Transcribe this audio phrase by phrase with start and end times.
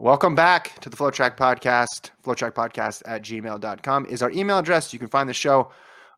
[0.00, 2.10] Welcome back to the FloTrack Podcast.
[2.24, 4.92] FloTrackPodcast at gmail.com is our email address.
[4.92, 5.72] You can find the show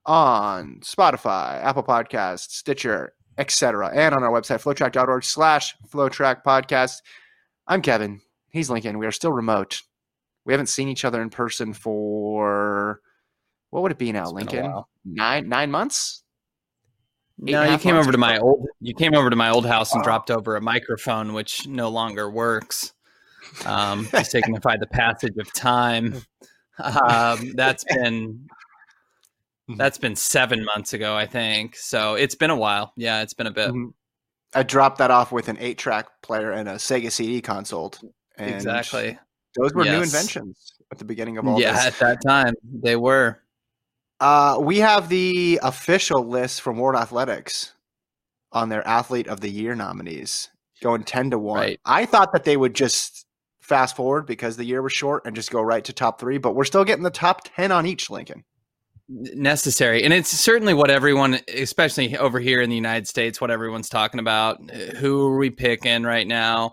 [0.05, 3.91] on Spotify, Apple Podcasts, Stitcher, etc.
[3.95, 6.99] And on our website, flotrack.org slash flotrack podcast.
[7.67, 8.21] I'm Kevin.
[8.51, 8.99] He's Lincoln.
[8.99, 9.81] We are still remote.
[10.45, 13.01] We haven't seen each other in person for
[13.71, 14.73] what would it be now, It's Lincoln?
[15.07, 16.23] Nine nine months?
[17.47, 19.93] Eight No, you came over to my old you came over to my old house
[19.95, 20.05] and Wow.
[20.05, 22.93] dropped over a microphone which no longer works.
[23.65, 26.23] Um, to signify the passage of time.
[26.79, 28.47] Um, that's been
[29.77, 31.77] that's been seven months ago, I think.
[31.77, 32.93] So it's been a while.
[32.97, 33.71] Yeah, it's been a bit.
[33.71, 33.93] Mhm.
[34.55, 37.93] I dropped that off with an eight track player and a Sega CD console.
[38.39, 39.19] Exactly.
[39.57, 41.87] Those were new inventions at the beginning of all Yeah, this.
[41.87, 43.43] at that time they were.
[44.19, 47.73] Uh, we have the official list from World Athletics
[48.53, 50.49] on their Athlete of the Year nominees
[50.83, 51.59] going 10 to 1.
[51.59, 51.81] Right.
[51.85, 53.27] I thought that they would just
[53.71, 56.55] fast forward because the year was short and just go right to top three, but
[56.55, 58.45] we're still getting the top 10 on each, Lincoln.
[59.09, 63.89] necessary and it's certainly what everyone especially over here in the united states what everyone's
[63.89, 64.61] talking about
[65.01, 66.73] who are we picking right now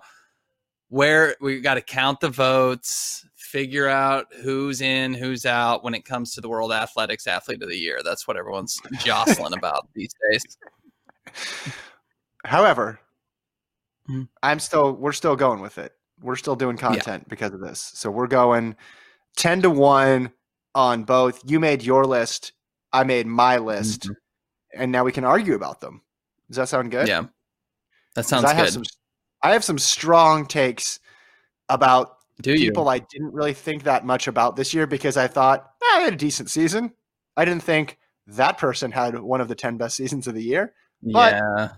[0.90, 6.06] where we got to count the votes figure out who's in who's out when it
[6.06, 10.14] comes to the world athletics athlete of the year that's what everyone's jostling about these
[10.32, 10.44] days
[12.46, 13.00] However,
[14.10, 14.30] Mhm.
[14.42, 15.92] I'm still, we're still going with it.
[16.22, 17.92] We're still doing content because of this.
[17.94, 18.76] So we're going
[19.36, 20.32] 10 to 1
[20.76, 21.42] on both.
[21.46, 22.54] You made your list,
[22.92, 24.16] I made my list, Mhm.
[24.74, 26.02] and now we can argue about them.
[26.50, 27.08] Does that sound good?
[27.08, 27.26] yeah
[28.16, 28.84] That sounds I have good some
[29.44, 31.00] I have some strong takes
[31.70, 35.28] about do you people I didn't really think that much about this year because I
[35.28, 36.94] thought "Ah, they had a decent season.
[37.36, 40.74] I didn't think that person had one of the 10 best seasons of the year
[41.04, 41.70] but- yeah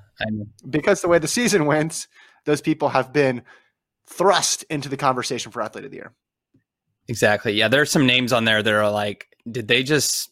[0.69, 2.07] because the way the season went,
[2.45, 3.41] those people have been
[4.09, 6.13] thrust into the conversation for athlete of the year.
[7.07, 7.53] Exactly.
[7.53, 10.31] Yeah, there's some names on there that are like, did they just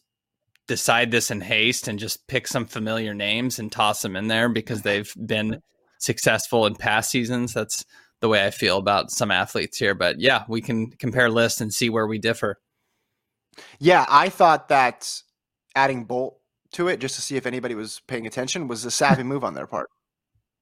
[0.66, 4.48] decide this in haste and just pick some familiar names and toss them in there
[4.48, 5.60] because they've been
[5.98, 7.54] successful in past seasons?
[7.54, 7.84] That's
[8.20, 9.94] the way I feel about some athletes here.
[9.94, 12.60] But yeah, we can compare lists and see where we differ.
[13.78, 15.22] Yeah, I thought that
[15.74, 16.38] adding Bolt
[16.72, 19.54] to it just to see if anybody was paying attention was a savvy move on
[19.54, 19.88] their part.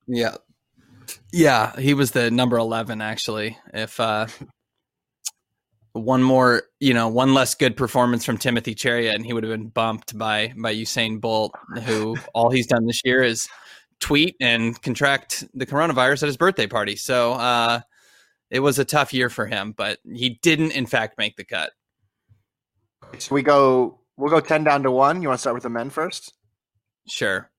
[0.09, 0.37] Yeah.
[1.33, 3.59] Yeah, he was the number 11 actually.
[3.73, 4.27] If uh
[5.93, 9.53] one more, you know, one less good performance from Timothy Cheruiyot and he would have
[9.53, 11.53] been bumped by by Usain Bolt
[11.85, 13.49] who all he's done this year is
[13.99, 16.97] tweet and contract the coronavirus at his birthday party.
[16.97, 17.81] So, uh
[18.51, 21.73] it was a tough year for him, but he didn't in fact make the cut.
[23.19, 25.23] So we go we'll go 10 down to 1.
[25.23, 26.35] You want to start with the men first?
[27.09, 27.51] Sure.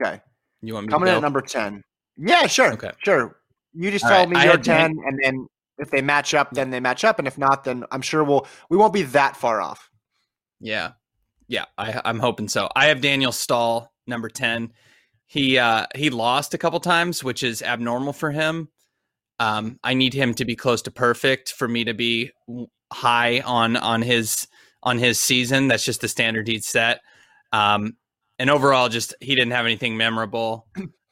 [0.00, 0.20] Okay.
[0.62, 1.82] You want me Coming to in at number 10.
[2.20, 2.72] Yeah, sure.
[2.72, 2.90] Okay.
[3.02, 3.36] Sure.
[3.72, 5.46] You just All tell right, me your had 10 and then
[5.78, 8.46] if they match up then they match up and if not then I'm sure we'll
[8.68, 9.90] we won't be that far off.
[10.60, 10.92] Yeah.
[11.48, 12.68] Yeah, I, I'm hoping so.
[12.76, 14.72] I have Daniel Stahl, number 10.
[15.26, 18.68] He uh he lost a couple times, which is abnormal for him.
[19.38, 22.32] Um I need him to be close to perfect for me to be
[22.92, 24.46] high on on his
[24.82, 25.68] on his season.
[25.68, 27.00] That's just the standard he'd set.
[27.52, 27.96] Um
[28.38, 30.66] and overall just he didn't have anything memorable.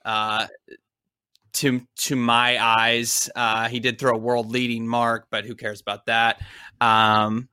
[0.05, 0.47] Uh
[1.55, 3.31] to to my eyes.
[3.35, 6.41] Uh, he did throw a world leading mark, but who cares about that?
[6.81, 7.49] Um,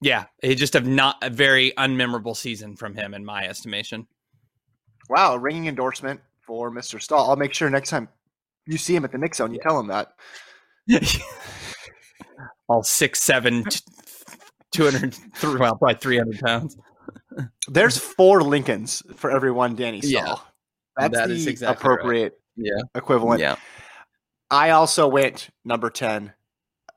[0.00, 4.06] yeah, he just have not a very unmemorable season from him in my estimation.
[5.08, 7.00] Wow, ringing endorsement for Mr.
[7.00, 7.30] Stahl.
[7.30, 8.08] I'll make sure next time
[8.66, 10.12] you see him at the Knick Zone, you tell him that.
[12.68, 13.64] All six, seven,
[14.72, 16.76] two hundred, well, probably three hundred pounds.
[17.68, 20.10] There's four Lincolns for every one Danny Stahl.
[20.12, 20.34] Yeah,
[20.96, 22.32] That's that the is exactly right.
[22.56, 23.40] Yeah, equivalent.
[23.40, 23.56] yeah,
[24.50, 26.32] I also went number ten,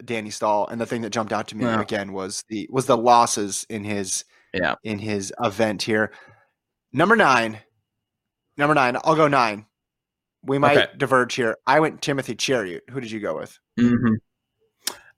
[0.04, 1.82] Danny Stahl, and the thing that jumped out to me Yeah.
[1.82, 4.24] again was the was the losses in his
[4.54, 4.76] yeah.
[4.84, 6.12] in his event here.
[6.94, 7.60] Number nine,
[8.58, 8.98] number nine.
[9.04, 9.66] I'll go nine.
[10.44, 10.92] We might Okay.
[10.98, 11.58] diverge here.
[11.66, 12.82] I went Timothy Cheruiyot.
[12.92, 13.58] Who did you go with?
[13.80, 14.14] hmm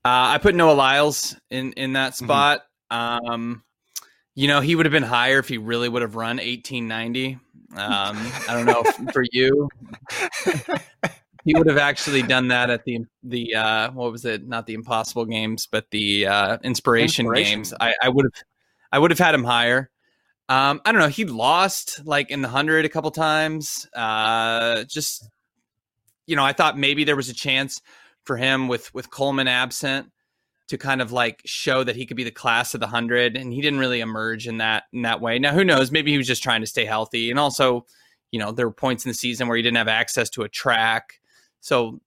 [0.05, 2.25] Uh, I put Noah Lyles in in that Mm-hmm.
[2.25, 2.61] spot.
[2.89, 3.63] Um,
[4.33, 7.37] you know, he would have been higher if he really would have run eighteen ninety.
[7.75, 8.17] Um,
[8.47, 9.69] I don't know for you.
[11.45, 14.47] He would have actually done that at the the uh, what was it?
[14.47, 17.59] Not the Impossible Games, but the uh, Inspiration, Inspiration.
[17.59, 17.73] Games.
[17.79, 18.43] I, I would have
[18.91, 19.89] I would have had him higher.
[20.49, 21.07] Um, I don't know.
[21.07, 23.87] He lost like in the hundred a couple times.
[23.95, 25.29] Uh, just
[26.25, 27.81] you know, I thought maybe there was a chance
[28.23, 30.11] for him with with Coleman absent
[30.69, 33.51] to kind of like show that he could be the class of the hundred, and
[33.51, 35.39] he didn't really emerge in that in that way.
[35.39, 35.91] Now, who knows?
[35.91, 37.85] Maybe he was just trying to stay healthy, and also,
[38.31, 40.49] you know, there were points in the season where he didn't have access to a
[40.49, 41.19] track,
[41.59, 41.99] so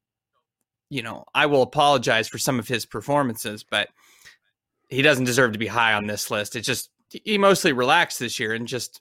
[0.93, 3.89] you know, I will apologize for some of his performances, but
[4.91, 6.55] he doesn't deserve to be high on this list.
[6.55, 9.01] It's just he mostly relaxed this year and just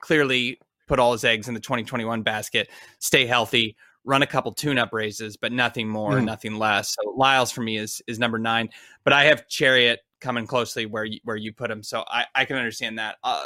[0.00, 0.58] clearly
[0.88, 2.68] put all his eggs in the 2021 basket.
[2.98, 6.24] Stay healthy, run a couple tune-up races, but nothing more, Mm.
[6.24, 6.94] nothing less.
[7.00, 8.68] So Lyles for me is is number nine,
[9.04, 12.44] but I have Cheruiyot coming closely where you, where you put him, so I I
[12.44, 13.16] can understand that.
[13.22, 13.44] Uh,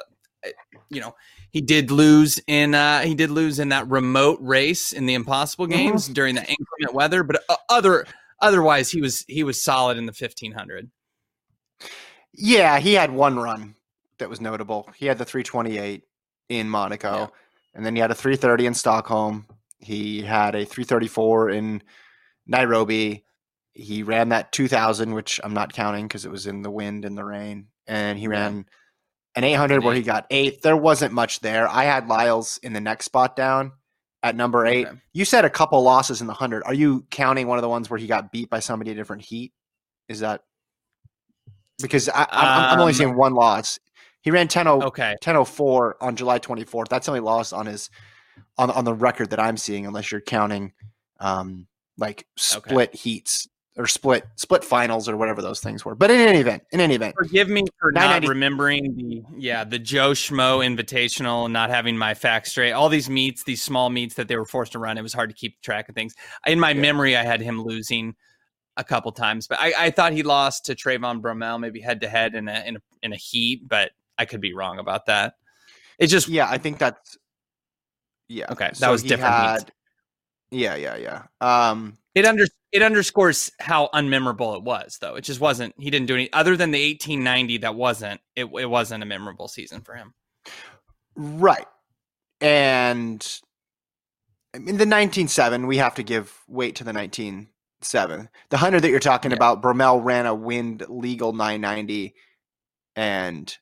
[0.90, 1.14] you know,
[1.50, 5.66] he did lose in uh he did lose in that remote race in the Impossible
[5.66, 8.06] Games during the inclement weather, but uh, other
[8.40, 10.90] otherwise he was he was solid in the 1500.
[12.32, 13.74] Yeah, he had one run
[14.18, 14.88] that was notable.
[14.96, 16.02] He had the 328
[16.48, 17.26] in Monaco, Yeah.
[17.74, 19.46] and then he had a 330 in Stockholm.
[19.86, 21.82] He had a 334 in
[22.46, 23.24] Nairobi.
[23.72, 27.16] He ran that 2000, which I'm not counting because it was in the wind and
[27.16, 27.68] the rain.
[27.86, 28.66] And he ran
[29.36, 30.62] an 800 where he got eighth.
[30.62, 31.68] There wasn't much there.
[31.68, 33.72] I had Lyles in the next spot down
[34.22, 34.86] at number eight.
[34.88, 34.98] Okay.
[35.12, 36.64] You said a couple losses in the 100.
[36.64, 39.22] Are you counting one of the ones where he got beat by somebody a different
[39.22, 39.52] heat?
[40.08, 40.42] Is that
[41.80, 43.78] because I, I'm, I'm only Um, seeing one loss.
[44.22, 45.10] He ran 10 Okay.
[45.22, 46.88] 1004 on July 24th.
[46.88, 47.90] That's the only loss on his
[48.58, 50.72] on on the record that I'm seeing, unless you're counting
[51.20, 51.66] um
[51.98, 55.94] like split heats or split split finals or whatever those things were.
[55.94, 59.78] But in any event, in any event, Forgive me for not remembering the yeah the
[59.78, 62.72] Joe Schmo Invitational and not having my facts straight.
[62.72, 65.30] All these meets, these small meets that they were forced to run, it was hard
[65.30, 66.14] to keep track of things.
[66.46, 66.80] In my Yeah.
[66.80, 68.14] memory, I had him losing
[68.78, 72.08] a couple times, but I, I thought he lost to Trayvon Bromell, maybe head to
[72.08, 75.34] head in a in a in a heat, but I could be wrong about that.
[75.98, 77.16] It just yeah, I think that's
[78.28, 78.46] yeah.
[78.50, 79.72] Okay, that So was different had-
[80.50, 81.22] Yeah, yeah, yeah.
[81.40, 85.14] Um it under it underscores how unmemorable it was, though.
[85.14, 85.74] It just wasn't.
[85.78, 87.58] He didn't do any other than the 1890.
[87.58, 88.44] That wasn't it.
[88.46, 90.12] It wasn't a memorable season for him.
[91.14, 91.66] Right.
[92.40, 93.26] And
[94.54, 98.28] I mean, the 197, we have to give weight to the 197.
[98.50, 99.36] The 100 that you're talking Yeah.
[99.36, 102.14] about, Bromell ran a wind legal 990
[102.94, 103.54] and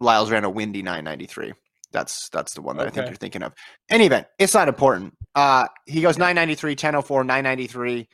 [0.00, 1.52] Lyles ran a windy 993.
[1.92, 3.52] That's that's the one that I think you're thinking of.
[3.88, 5.14] Any event, it's not important.
[5.34, 8.08] Uh, he goes 993, 1004, 993,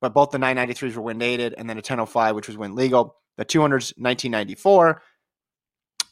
[0.00, 3.16] but both the 993s were wind aided, and then a 1005, which was wind legal.
[3.36, 5.02] The 200s, 1994,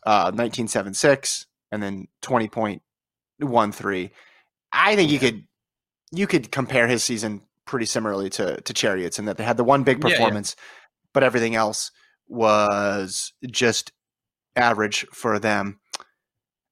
[0.04, 4.10] uh, 1976, and then 20.13.
[4.72, 5.44] I think you could
[6.12, 9.64] you could compare his season pretty similarly to to Cheruiyot's in that they had the
[9.64, 10.16] one big Yeah, yeah.
[10.16, 10.56] performance,
[11.12, 11.90] but everything else
[12.28, 13.92] was just
[14.56, 15.78] average for them.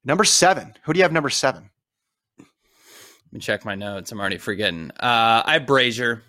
[0.05, 0.73] Number seven.
[0.83, 1.69] Who do you have number seven?
[2.37, 4.11] Let me check my notes.
[4.11, 4.91] I'm already forgetting.
[4.91, 6.23] Uh, I have Brazier.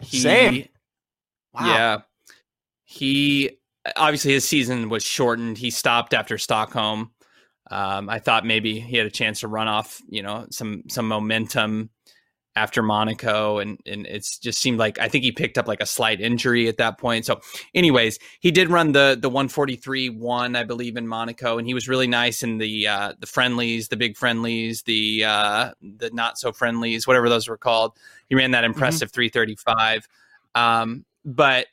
[0.00, 0.68] He, Same.
[1.54, 1.66] Wow.
[1.66, 1.98] Yeah.
[2.84, 3.58] He
[3.96, 5.58] obviously his season was shortened.
[5.58, 7.12] He stopped after Stockholm.
[7.70, 11.08] Um, I thought maybe he had a chance to run off, you know, some some
[11.08, 11.90] momentum
[12.54, 15.86] after Monaco, and and it's just seemed like I think he picked up like a
[15.86, 17.24] slight injury at that point.
[17.24, 17.40] So,
[17.74, 21.88] anyways, he did run the the 143 one, I believe, in Monaco, and he was
[21.88, 26.52] really nice in the uh, the friendlies, the big friendlies, the uh, the not so
[26.52, 27.92] friendlies, whatever those were called.
[28.28, 30.08] He ran that impressive 335.
[30.54, 31.66] Um, but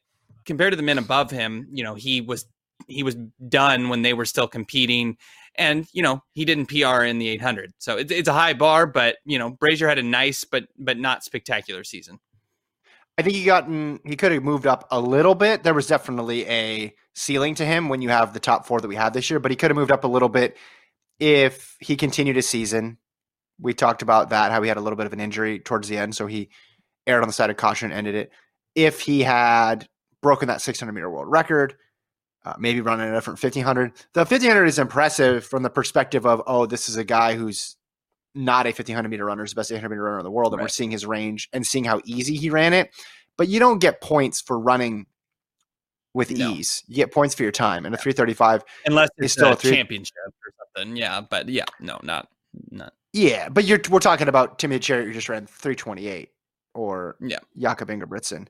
[0.45, 2.45] compared to the men above him, you know, he was
[2.87, 3.15] he was
[3.47, 5.17] done when they were still competing.
[5.59, 8.87] And you know he didn't PR in the 800, so it's, it's a high bar.
[8.87, 12.19] But you know Brazier had a nice but but not spectacular season.
[13.17, 15.63] I think he gotten he could have moved up a little bit.
[15.63, 18.95] There was definitely a ceiling to him when you have the top four that we
[18.95, 20.55] had this year, but he could have moved up a little bit
[21.19, 22.97] if he continued his season.
[23.59, 25.97] We talked about that, how he had a little bit of an injury towards the
[25.97, 26.49] end, so he
[27.05, 28.31] aired on the side of caution and ended it.
[28.73, 29.89] If he had
[30.21, 31.75] broken that 600 meter world record,
[32.45, 33.91] uh, maybe running a different 1500.
[34.13, 37.75] The 1500 is impressive from the perspective of, oh, this is a guy who's
[38.35, 40.59] not a 1500 meter runner, he's the best 800 meter runner in the world, and
[40.59, 40.65] Right.
[40.65, 42.91] we're seeing his range and seeing how easy he ran it.
[43.37, 45.05] But you don't get points for running
[46.13, 46.51] with No.
[46.51, 46.83] ease.
[46.87, 48.63] You get points for your time, and a 335.
[48.85, 50.95] Unless it's still a a three- championship or something.
[50.95, 52.29] Yeah, but yeah, no, not
[52.71, 52.93] not.
[53.13, 56.29] Yeah, but you're we're talking about Timothy Cheruiyot who just ran 328
[56.73, 57.39] or Yeah.
[57.57, 58.47] Jakob Ingebrigtsen.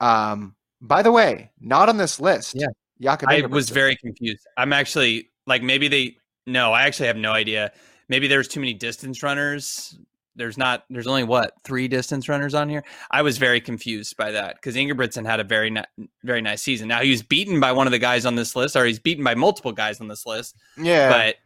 [0.00, 2.54] Um, by the way, not on this list.
[2.54, 2.66] Yeah.
[3.00, 4.46] Jakob I was very confused.
[4.56, 7.72] I'm actually like maybe they no, I actually have no idea.
[8.08, 9.98] Maybe there's too many distance runners.
[10.36, 10.84] There's not.
[10.90, 12.84] There's only what three distance runners on here.
[13.10, 16.88] I was very confused by that because Ingebrigtsen had a very ni- very nice season.
[16.88, 19.24] Now he was beaten by one of the guys on this list, or he's beaten
[19.24, 20.56] by multiple guys on this list.
[20.76, 21.08] yeah.
[21.08, 21.36] But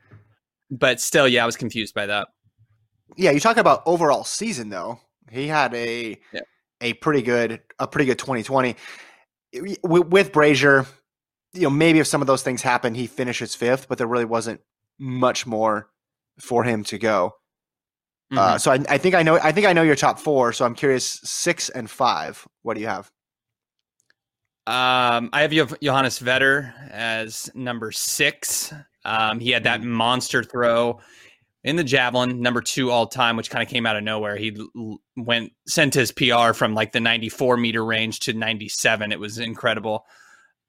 [0.73, 2.29] but still, yeah, I was confused by that.
[3.17, 5.01] Yeah, you talk about overall season though.
[5.31, 6.41] He had a Yeah.
[6.81, 8.75] a pretty good a pretty good 2020
[9.55, 9.79] with,
[10.09, 10.85] with Brazier.
[11.53, 14.25] You know, maybe if some of those things happen, he finishes fifth, but there really
[14.25, 14.61] wasn't
[14.99, 15.89] much more
[16.39, 17.35] for him to go.
[18.33, 18.61] Uh, Mhm.
[18.61, 20.53] so I, I think I know I think I know your top four.
[20.53, 22.47] So I'm curious, six and five.
[22.63, 23.11] What do you have?
[24.67, 28.73] Um, I have Johannes Vetter as number six.
[29.05, 31.01] Um, he had that monster throw
[31.65, 34.37] in the javelin, number two all time, which kind of came out of nowhere.
[34.37, 34.57] He
[35.17, 39.11] went sent his PR from like the 94 meter range to 97.
[39.11, 40.05] It was incredible.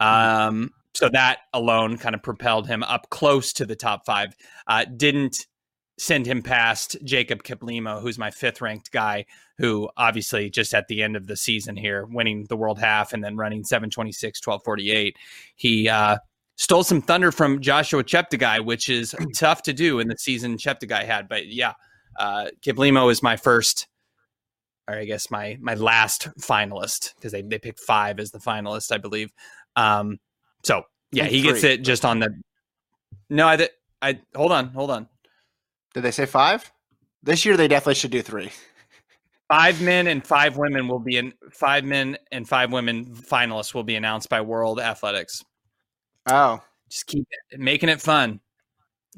[0.01, 4.35] Um, so that alone kind of propelled him up close to the top five.
[4.67, 5.47] Uh, didn't
[5.97, 9.25] send him past Jacob Kiplimo, who's my fifth ranked guy,
[9.59, 13.23] who obviously just at the end of the season here, winning the world half and
[13.23, 15.15] then running 726, 1248.
[15.55, 16.17] He uh,
[16.55, 21.05] stole some thunder from Joshua Cheptegei, which is tough to do in the season Cheptegei
[21.05, 21.29] had.
[21.29, 21.73] But yeah,
[22.19, 23.87] uh, Kiplimo is my first,
[24.87, 28.91] or I guess my my last finalist because they, they picked five as the finalist,
[28.91, 29.31] I believe.
[29.75, 30.19] Um,
[30.63, 32.33] so yeah, he gets it just on the.
[33.29, 33.69] No, I,
[34.01, 35.07] I hold on, hold on.
[35.93, 36.71] Did they say five?
[37.23, 38.51] This year they definitely should do three.
[39.49, 43.83] Five men and five women will be in five men and five women finalists will
[43.83, 45.43] be announced by World Athletics.
[46.25, 48.39] Oh, Just keep it, making it fun.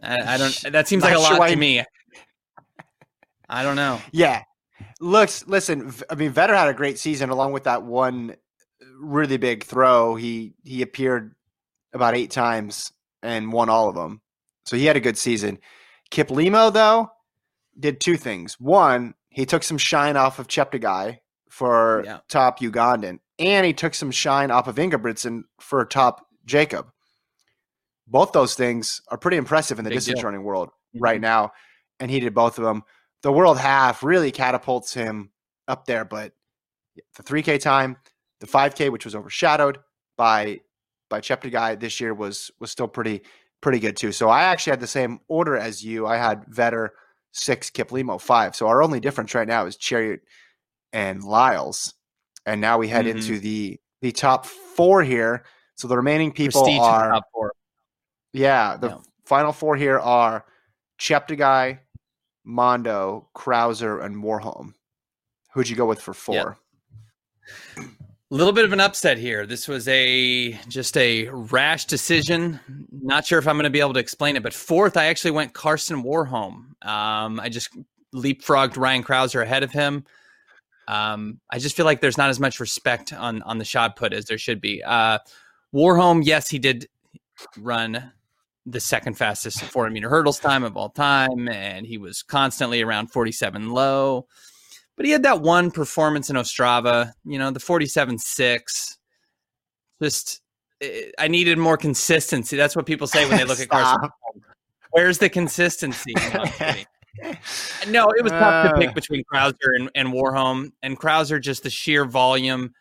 [0.01, 0.61] I, I don't.
[0.71, 1.83] That seems like a sure lot to me.
[3.47, 4.01] I don't know.
[4.11, 4.41] yeah.
[4.99, 5.45] Looks.
[5.47, 5.93] Listen.
[6.09, 8.35] I mean, Vetter had a great season along with that one
[9.03, 10.15] really big throw.
[10.15, 11.35] He he appeared
[11.93, 12.91] about eight times
[13.21, 14.21] and won all of them.
[14.65, 15.59] So he had a good season.
[16.11, 17.11] Kiplimo though
[17.79, 18.59] did two things.
[18.59, 21.19] One, he took some shine off of Cheptegei
[21.49, 22.19] for Yeah.
[22.29, 26.87] top Ugandan, and he took some shine off of Ingebrigtsen for top Jacob.
[28.07, 30.25] Both those things are pretty impressive in the Big distance deal.
[30.25, 31.01] running world Mhm.
[31.01, 31.51] right now,
[31.99, 32.83] and he did both of them.
[33.21, 35.31] The world half really catapults him
[35.67, 36.33] up there, but
[37.15, 37.97] the 3K time,
[38.43, 39.79] the 5K, which was overshadowed
[40.17, 40.59] by
[41.09, 43.21] by Cheptegei this year, was was still pretty
[43.61, 44.11] pretty good too.
[44.11, 46.05] So I actually had the same order as you.
[46.05, 46.89] I had Vetter
[47.31, 48.53] six, Kiplimo five.
[48.53, 50.19] So our only difference right now is Cheruiyot
[50.91, 51.93] and Lyles,
[52.45, 53.11] and now we head Mhm.
[53.11, 55.45] into the the top four here.
[55.75, 57.21] So the remaining people Prestige are
[58.33, 58.97] yeah, the Yeah.
[59.23, 60.45] final four here are
[60.99, 61.79] Cheptegei,
[62.43, 64.73] Mondo, Crouser, and Warholm.
[65.53, 66.57] Who'd you go with for four?
[67.77, 67.83] A
[68.35, 69.45] little bit of an upset here.
[69.45, 72.59] This was a just a rash decision.
[72.91, 75.31] Not sure if I'm going to be able to explain it, but fourth, I actually
[75.31, 76.83] went Karsten Warholm.
[76.85, 77.69] Um, I just
[78.13, 80.05] leapfrogged Ryan Crouser ahead of him.
[80.87, 84.13] Um, I just feel like there's not as much respect on on the shot put
[84.13, 84.81] as there should be.
[84.83, 85.19] Uh,
[85.73, 86.87] Warholm, yes, he did
[87.57, 88.11] run
[88.65, 93.11] the second fastest 400 meter hurdles time of all time, and he was constantly around
[93.11, 94.27] 47 low.
[94.95, 98.97] But he had that one performance in Ostrava, you know, the 47 6.
[100.01, 100.41] Just,
[101.17, 102.57] I needed more consistency.
[102.57, 104.09] That's what people say when they look at Karsten.
[104.91, 106.13] Where's the consistency?
[106.15, 106.43] No,
[107.87, 108.79] No, it was tough to Uh.
[108.79, 110.71] pick between Crouser and, and Warholm.
[110.83, 112.73] And Crouser, just the sheer volume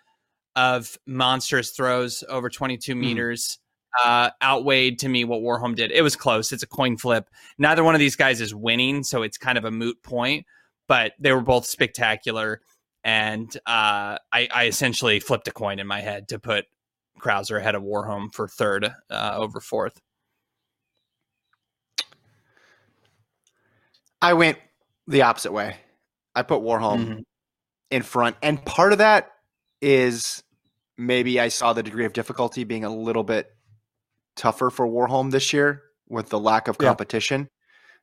[0.56, 3.58] of monstrous throws over 22 meters
[4.04, 5.90] uh, outweighed to me what Warholm did.
[5.92, 6.52] It was close.
[6.52, 7.28] It's a coin flip.
[7.58, 10.44] Neither one of these guys is winning, so it's kind of a moot point.
[10.88, 12.60] But they were both spectacular,
[13.04, 16.66] and uh, I, I essentially flipped a coin in my head to put
[17.18, 20.00] Crouser ahead of Warholm for third uh, over fourth.
[24.20, 24.58] I went
[25.06, 25.76] the opposite way.
[26.34, 27.18] I put Warholm mm-hmm.
[27.90, 29.30] in front, and part of that
[29.80, 30.42] is
[30.96, 33.48] maybe I saw the degree of difficulty being a little bit
[34.36, 37.42] tougher for Warholm this year with the lack of competition.
[37.42, 37.46] Yeah.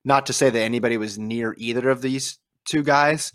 [0.06, 2.38] Not to say that anybody was near either of these
[2.70, 3.34] two guys,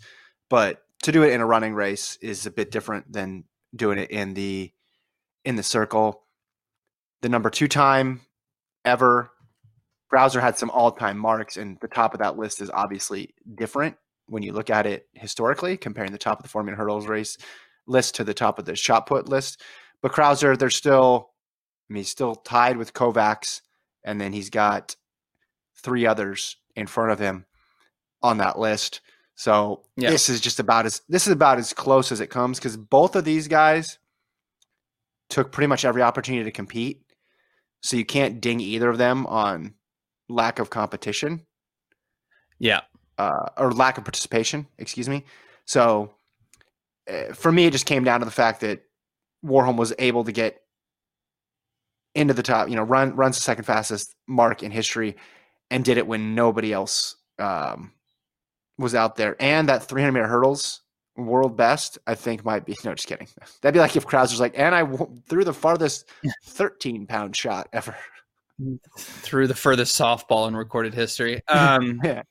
[0.49, 3.43] but to do it in a running race is a bit different than
[3.75, 4.71] doing it in the
[5.43, 6.23] in the circle.
[7.21, 8.21] The number two time
[8.83, 9.31] ever
[10.09, 14.43] Crouser had some all-time marks, and the top of that list is obviously different when
[14.43, 17.37] you look at it historically, comparing the top of the four hurdles race
[17.87, 19.61] list to the top of the shot put list.
[20.01, 21.31] But Crouser, they're still,
[21.89, 23.61] I mean, he's still tied with Kovacs,
[24.03, 24.95] and then he's got
[25.75, 27.45] three others in front of him
[28.21, 29.01] on that list.
[29.35, 30.09] So yeah.
[30.09, 33.15] this is just about as this is about as close as it comes because both
[33.15, 33.99] of these guys
[35.29, 37.01] took pretty much every opportunity to compete.
[37.83, 39.73] So you can't ding either of them on
[40.29, 41.45] lack of competition.
[42.57, 42.81] Yeah.
[43.17, 45.25] Uh, or lack of participation, excuse me.
[45.65, 46.13] So
[47.09, 48.83] uh, for me, it just came down to the fact that
[49.45, 50.61] Warholm was able to get
[52.13, 55.15] into the top, you know, run runs the second fastest mark in history,
[55.69, 57.91] and did it when nobody else um,
[58.77, 59.35] was out there.
[59.39, 60.81] And that 300 meter hurdles
[61.17, 63.27] world best, I think might be no, just kidding.
[63.61, 64.85] That'd be like if Crouser's like, and I
[65.27, 66.09] threw the farthest
[66.45, 67.95] 13 pound shot ever
[68.97, 71.41] Threw the furthest softball in recorded history.
[71.49, 72.21] Um, yeah.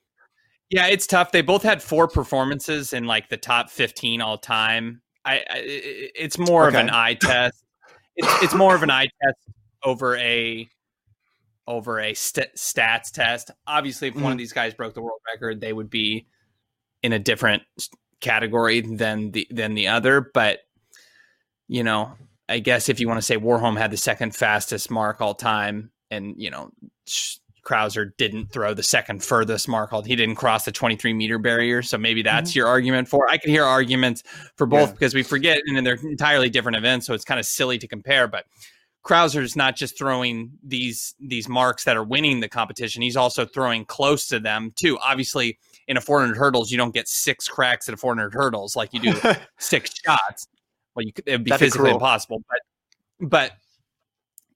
[0.71, 1.33] yeah, it's tough.
[1.33, 5.03] They both had four performances in like the top 15 all time.
[5.27, 5.45] I, I
[6.15, 6.79] it's more okay.
[6.79, 7.63] of an eye test.
[8.17, 9.39] It's, it's more of an eye test
[9.83, 10.67] over a
[11.67, 13.51] over a st- stats test.
[13.67, 14.23] Obviously, if mm.
[14.23, 14.39] one of mm-hmm.
[14.39, 16.27] these guys broke the world record, they would be
[17.05, 17.63] in a different
[18.21, 20.31] category than the than the other.
[20.33, 20.61] But
[21.69, 22.15] you know,
[22.49, 25.93] I guess if you want to say Warholm had the second fastest mark all time,
[26.11, 26.71] and you know
[27.63, 29.91] Crouser didn't throw the second furthest mark.
[30.07, 31.83] He didn't cross the 23 meter barrier.
[31.83, 32.59] So maybe that's mm-hmm.
[32.59, 33.29] your argument for.
[33.29, 34.23] I can hear arguments
[34.57, 34.93] for both yeah.
[34.93, 37.07] because we forget, and they're entirely different events.
[37.07, 38.27] So it's kind of silly to compare.
[38.29, 38.47] But
[39.03, 43.03] Crouser is not just throwing these these marks that are winning the competition.
[43.03, 44.99] He's also throwing close to them too.
[45.01, 48.93] Obviously, in a 400 hurdles, you don't get six cracks at a 400 hurdles like
[48.93, 49.21] you do
[49.59, 50.47] six shots.
[50.95, 52.43] Well, you could, it would be That'd physically be impossible.
[52.49, 53.53] But but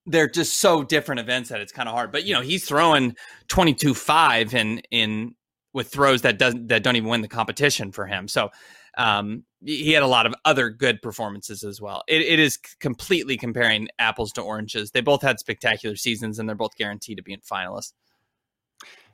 [0.06, 2.12] they're just so different events that it's kind of hard.
[2.12, 3.14] But you know, he's throwing
[3.48, 5.34] 22-5 in in
[5.74, 8.26] with throws that doesn't that don't even win the competition for him.
[8.26, 8.50] So
[8.96, 12.02] um, he had a lot of other good performances as well.
[12.08, 14.90] It, it is completely comparing apples to oranges.
[14.90, 17.92] They both had spectacular seasons, and they're both guaranteed to be in finalists.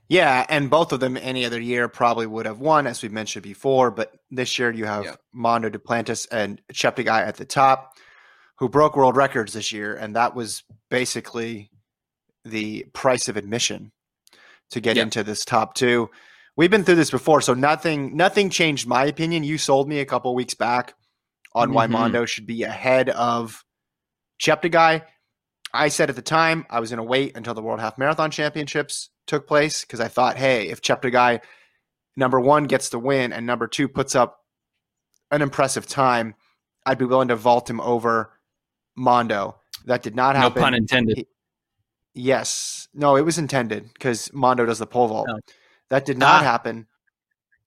[0.09, 3.43] Yeah, and both of them any other year probably would have won, as we mentioned
[3.43, 3.91] before.
[3.91, 5.15] But this year you have yeah.
[5.33, 7.95] Mondo Duplantis and Cheptegei at the top
[8.59, 11.71] who broke world records this year, and that was basically
[12.45, 13.93] the price of admission
[14.71, 15.05] to get yep.
[15.05, 16.11] into this top two.
[16.57, 19.43] We've been through this before, so nothing nothing changed my opinion.
[19.43, 20.95] You sold me a couple weeks back
[21.55, 21.75] on mm-hmm.
[21.75, 23.65] why Mondo should be ahead of
[24.41, 25.03] Cheptegei.
[25.75, 28.31] I said at the time I was going to wait until the World Half Marathon
[28.31, 31.41] Championships took place because I thought, hey, if Cheptegei
[32.17, 34.41] number one gets the win and number two puts up
[35.31, 36.35] an impressive time,
[36.87, 38.33] I'd be willing to vault him over
[38.97, 39.61] Mondo.
[39.87, 40.61] That did not happen.
[40.61, 41.17] No pun intended.
[41.19, 41.27] He,
[42.15, 42.89] yes.
[42.95, 45.27] No, it was intended because Mondo does the pole vault.
[45.29, 45.39] No.
[45.91, 46.45] That did not ah.
[46.45, 46.87] happen.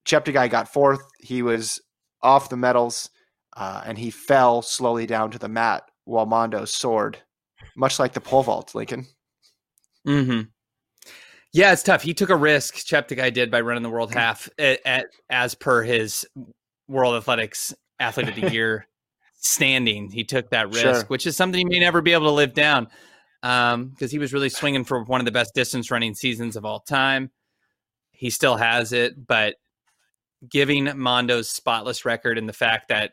[0.06, 1.02] Cheptegei got fourth.
[1.20, 1.82] He was
[2.24, 3.10] off the medals
[3.56, 7.20] uh, and he fell slowly down to the mat while Mondo soared,
[7.78, 9.06] much like the pole vault, Lincoln.
[10.06, 10.42] hmm
[11.54, 12.02] Yeah, it's tough.
[12.02, 12.76] He took a risk.
[12.76, 16.26] Cheptegei did by running the world half at, at, as per his
[16.88, 18.88] World Athletics Athlete of the Year
[19.36, 20.10] standing.
[20.12, 21.04] He took that risk, sure.
[21.04, 22.88] which is something he may never be able to live down
[23.42, 26.66] because um, he was really swinging for one of the best distance running seasons of
[26.66, 27.32] all time.
[28.12, 29.56] He still has it, but
[30.50, 33.12] giving Mondo's spotless record and the fact that,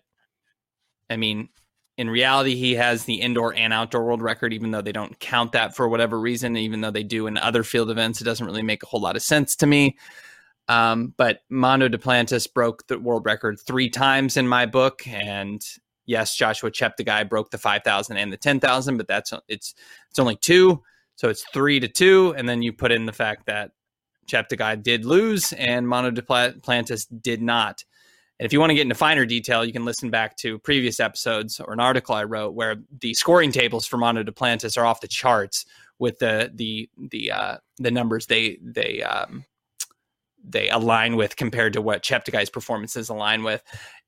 [1.10, 1.50] I mean,
[1.96, 5.52] in reality, he has the indoor and outdoor world record, even though they don't count
[5.52, 8.20] that for whatever reason, even though they do in other field events.
[8.20, 9.96] It doesn't really make a whole lot of sense to me.
[10.66, 15.64] Um, but Mondo Duplantis broke the world record three times in my book, and
[16.06, 19.74] yes, Joshua Cheptegei broke the 5,000 and the 10,000, but that's it's
[20.08, 20.82] it's only two,
[21.16, 23.72] so it's three to two, and then you put in the fact that
[24.26, 27.84] Cheptegei did lose and Mondo Duplantis did not.
[28.38, 30.98] And if you want to get into finer detail, you can listen back to previous
[30.98, 35.00] episodes or an article I wrote where the scoring tables for Mondo Duplantis are off
[35.00, 35.64] the charts
[35.98, 39.44] with the the the uh, the numbers they they um,
[40.42, 43.62] they align with compared to what Cheptegei's performances align with.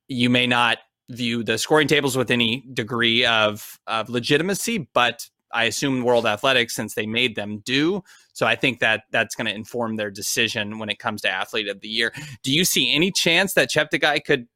[0.08, 5.64] You may not view the scoring tables with any degree of of legitimacy, but I
[5.64, 8.02] assume World Athletics, since they made them, do.
[8.36, 11.68] So I think that that's going to inform their decision when it comes to Athlete
[11.68, 12.12] of the Year.
[12.42, 14.46] Do you see any chance that Cheptegei could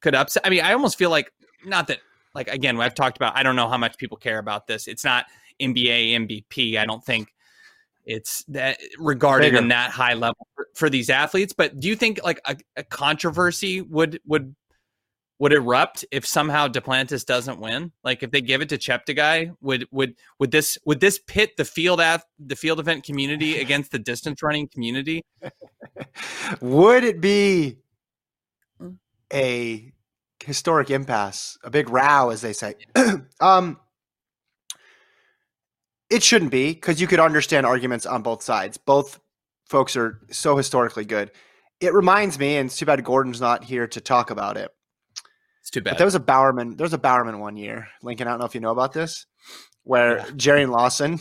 [0.00, 0.42] could upset?
[0.46, 1.30] I mean, I almost feel like
[1.62, 1.98] not that
[2.34, 3.36] like again, I've talked about.
[3.36, 4.88] I don't know how much people care about this.
[4.88, 5.26] It's not
[5.60, 6.78] NBA MVP.
[6.78, 7.28] I don't think
[8.06, 9.58] it's that regarded Bigger.
[9.58, 11.52] in that high level for, for, these athletes.
[11.52, 14.56] But do you think like a, a controversy would would
[15.38, 17.92] would erupt if somehow Duplantis doesn't win?
[18.02, 21.64] Like if they give it to Cheptegei, would would would this would this pit the
[21.64, 25.24] field ath- the field event community against the distance running community?
[26.60, 27.78] would it be
[29.32, 29.92] a
[30.42, 32.74] historic impasse, a big row, as they say?
[33.40, 33.78] um,
[36.08, 38.78] it shouldn't be because you could understand arguments on both sides.
[38.78, 39.20] Both
[39.66, 41.30] folks are so historically good.
[41.78, 44.70] It reminds me, and it's too bad Gordon's not here to talk about it
[45.66, 45.90] it's too bad.
[45.92, 46.76] But there was a Bowerman.
[46.76, 47.88] There was a Bowerman one year.
[48.00, 49.26] Lincoln, I don't know if you know about this,
[49.82, 50.24] where yeah.
[50.26, 51.18] Jarrion Lawson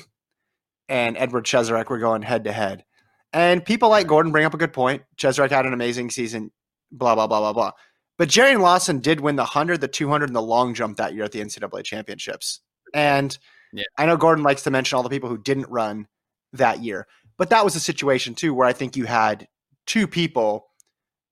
[0.87, 2.85] and Edward Cheserek were going head to head.
[3.33, 5.01] And people like Gordon bring up a good point.
[5.17, 6.51] Cheserek had an amazing season,
[6.91, 7.71] blah, blah, blah, blah, blah.
[8.19, 11.23] But Jarrion Lawson did win the 100, the 200, and the long jump that year
[11.23, 12.61] at the NCAA championships.
[12.93, 13.35] And
[13.73, 13.85] yeah.
[13.97, 16.07] I know Gordon likes to mention all the people who didn't run
[16.53, 17.07] that year.
[17.37, 19.47] But that was a situation, too, where I think you had
[19.87, 20.67] two people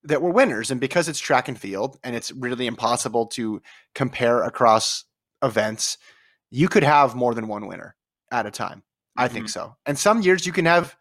[0.04, 0.72] that were winners.
[0.72, 3.62] And because it's track and field and it's really impossible to
[3.96, 5.06] compare across
[5.42, 5.98] events,
[6.52, 7.96] you could have more than one winner
[8.32, 8.84] at a time.
[9.16, 9.34] I mm-hmm.
[9.34, 9.76] think so.
[9.86, 10.96] And some years you can have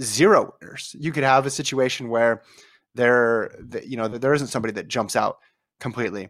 [0.00, 0.94] zero winners.
[0.98, 2.42] You could have a situation where
[2.94, 5.38] there, you know, there isn't somebody that jumps out
[5.80, 6.28] completely.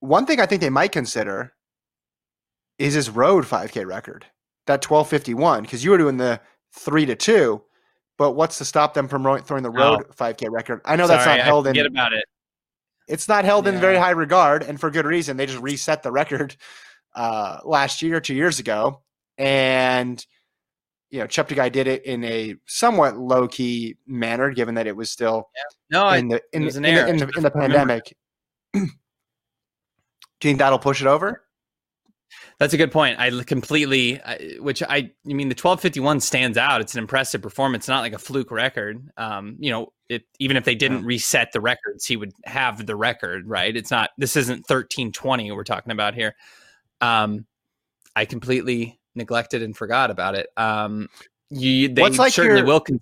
[0.00, 1.52] One thing I think they might consider
[2.78, 4.26] is his road 5K record,
[4.66, 6.40] that 1251, because you were doing the
[6.72, 7.62] three to two
[8.22, 10.12] but what's to stop them from throwing the road oh.
[10.12, 10.80] 5K record?
[10.84, 11.76] I know that's not held in.
[11.84, 12.24] about it.
[13.08, 13.72] It's not held yeah.
[13.72, 15.36] in very high regard, and for good reason.
[15.36, 16.54] They just reset the record
[17.16, 19.02] uh, last year, two years ago,
[19.38, 20.24] and
[21.10, 25.10] you know, Cheptegei did it in a somewhat low key manner, given that it was
[25.10, 25.50] still
[25.90, 25.98] yeah.
[25.98, 28.16] no, in the in, in, in, the, in the pandemic.
[28.72, 28.88] Do you
[30.40, 31.42] think that'll push it over?
[32.58, 33.18] That's a good point.
[33.18, 34.20] I completely,
[34.60, 36.80] which I, I mean, the 1251 stands out.
[36.80, 39.10] It's an impressive performance, not like a fluke record.
[39.16, 42.94] Um, you know, it, even if they didn't reset the records, he would have the
[42.94, 43.76] record, right?
[43.76, 46.34] It's not, this isn't 1320 we're talking about here.
[47.00, 47.46] Um,
[48.14, 50.48] I completely neglected and forgot about it.
[50.56, 51.08] Um,
[51.50, 53.00] you, they like certainly your, will, con-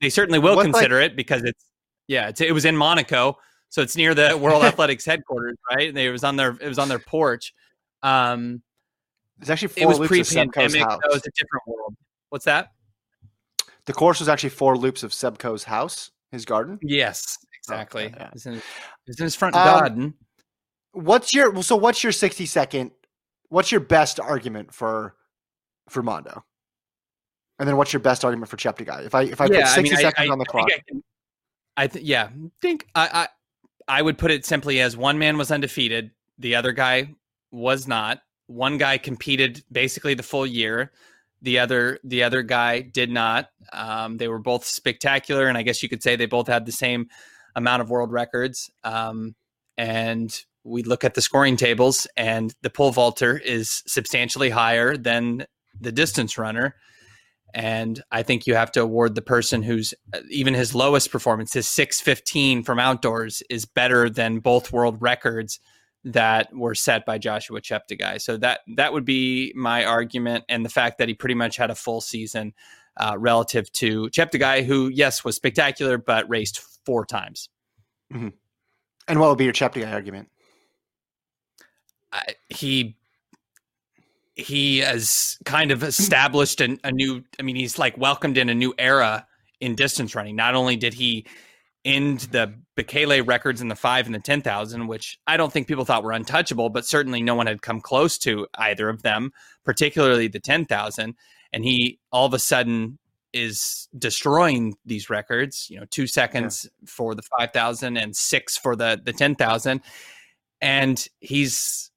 [0.00, 1.64] they certainly will consider like, it because it's,
[2.06, 3.38] yeah, it's, it was in Monaco.
[3.68, 5.94] So it's near the World Athletics headquarters, right?
[5.94, 7.52] It was on their, it was on their porch.
[8.02, 8.62] Um,
[9.40, 10.98] it's actually four it was loops of Seb Coe's house.
[11.02, 11.94] That was a different world.
[12.30, 12.72] What's that?
[13.86, 16.78] The course was actually four loops of Seb Coe's house, his garden.
[16.82, 18.06] Yes, exactly.
[18.06, 18.30] Okay, yeah.
[18.32, 18.62] it's, in,
[19.06, 20.14] it's in his front um, garden.
[20.92, 21.76] What's your so?
[21.76, 22.90] What's your sixty second?
[23.48, 25.14] What's your best argument for
[25.88, 26.44] for Mondo?
[27.58, 29.06] And then what's your best argument for Cheptegei?
[29.06, 30.68] If I if I yeah, put sixty I mean, seconds I, on the I clock,
[30.86, 31.02] can,
[31.76, 32.28] I th- yeah,
[32.60, 33.08] think I,
[33.88, 37.14] I I would put it simply as one man was undefeated, the other guy
[37.50, 40.90] was not one guy competed basically the full year.
[41.40, 43.50] The other the other guy did not.
[43.72, 46.72] Um, they were both spectacular, and I guess you could say they both had the
[46.72, 47.06] same
[47.54, 48.70] amount of world records.
[48.82, 49.36] Um,
[49.76, 55.46] and we look at the scoring tables, and the pole vaulter is substantially higher than
[55.80, 56.74] the distance runner.
[57.54, 59.94] And I think you have to award the person who's
[60.28, 65.60] even his lowest performance, his 615 from outdoors, is better than both world records
[66.04, 68.20] that were set by Joshua Cheptegei.
[68.20, 71.70] So that that would be my argument, and the fact that he pretty much had
[71.70, 72.54] a full season
[72.96, 77.48] uh, relative to Cheptegei, who yes was spectacular, but raced four times.
[78.12, 78.28] Mm-hmm.
[79.08, 80.28] And what would be your Cheptegei argument?
[82.12, 82.96] Uh, he
[84.34, 87.24] he has kind of established a, a new.
[87.38, 89.26] I mean, he's like welcomed in a new era
[89.60, 90.36] in distance running.
[90.36, 91.26] Not only did he
[91.84, 95.84] end the Bekele records in the five and the 10,000, which I don't think people
[95.84, 99.32] thought were untouchable, but certainly no one had come close to either of them,
[99.64, 101.14] particularly the 10,000.
[101.52, 102.98] And he all of a sudden
[103.32, 106.86] is destroying these records, you know, two seconds yeah.
[106.88, 109.80] for the 5,000 and six for the, the 10,000.
[110.60, 111.90] And he's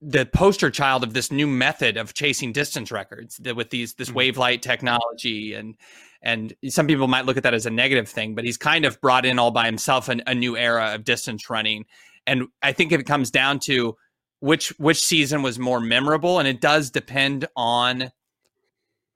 [0.00, 4.18] the poster child of this new method of chasing distance records with these this mm-hmm.
[4.18, 5.76] Wavelight technology and
[6.22, 9.00] and some people might look at that as a negative thing but he's kind of
[9.00, 11.84] brought in all by himself an, a new era of distance running
[12.26, 13.96] and i think it comes down to
[14.40, 18.10] which which season was more memorable and it does depend on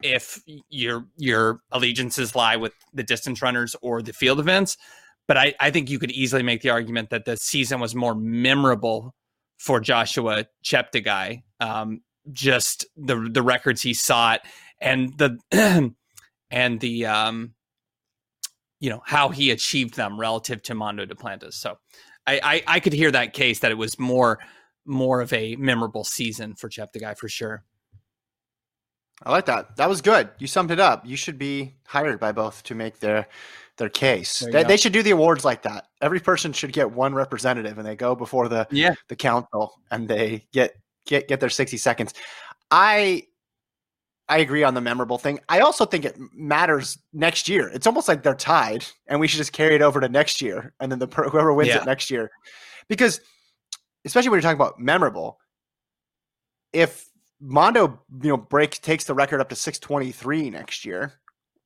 [0.03, 4.77] if your your allegiances lie with the distance runners or the field events
[5.27, 8.15] but I, I think you could easily make the argument that the season was more
[8.15, 9.15] memorable
[9.59, 11.43] for Joshua Cheptegei.
[11.61, 14.41] Um, just the the records he sought
[14.81, 15.39] and the
[16.57, 17.53] and the um,
[18.81, 21.53] you know how he achieved them relative to Mondo Duplantis.
[21.53, 21.79] So
[22.27, 24.39] I, I, I could hear that case that it was more
[24.87, 27.63] more of a memorable season for Cheptegei for sure.
[29.23, 29.77] I like that.
[29.77, 30.31] That was good.
[30.39, 31.07] You summed it up.
[31.07, 33.29] You should be hired by both to make their
[33.77, 34.39] their case.
[34.41, 35.89] They, they, should do the awards like that.
[36.01, 38.95] Every person should get one representative, and they go before the yeah.
[39.09, 42.15] the council, and they get get get their sixty seconds.
[42.71, 43.25] I
[44.29, 45.39] I agree on the memorable thing.
[45.49, 47.69] I also think it matters next year.
[47.69, 50.73] It's almost like they're tied, and we should just carry it over to next year,
[50.81, 51.83] and then the whoever wins yeah.
[51.83, 52.31] it next year,
[52.89, 53.21] because
[54.05, 55.39] especially when you're talking about memorable,
[56.73, 57.09] if
[57.41, 61.13] Mondo you know break takes the record up to 623 next year,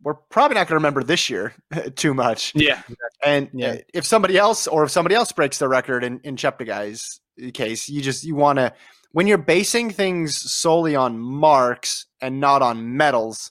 [0.02, 1.54] we're probably not going to remember this year
[1.96, 2.52] too much.
[2.54, 2.82] Yeah,
[3.24, 3.78] and yeah.
[3.94, 7.20] If somebody else or if somebody else breaks the record in in Cheptegei's
[7.54, 8.74] case, you just you want to
[9.12, 13.50] when you're basing things solely on marks and not on medals,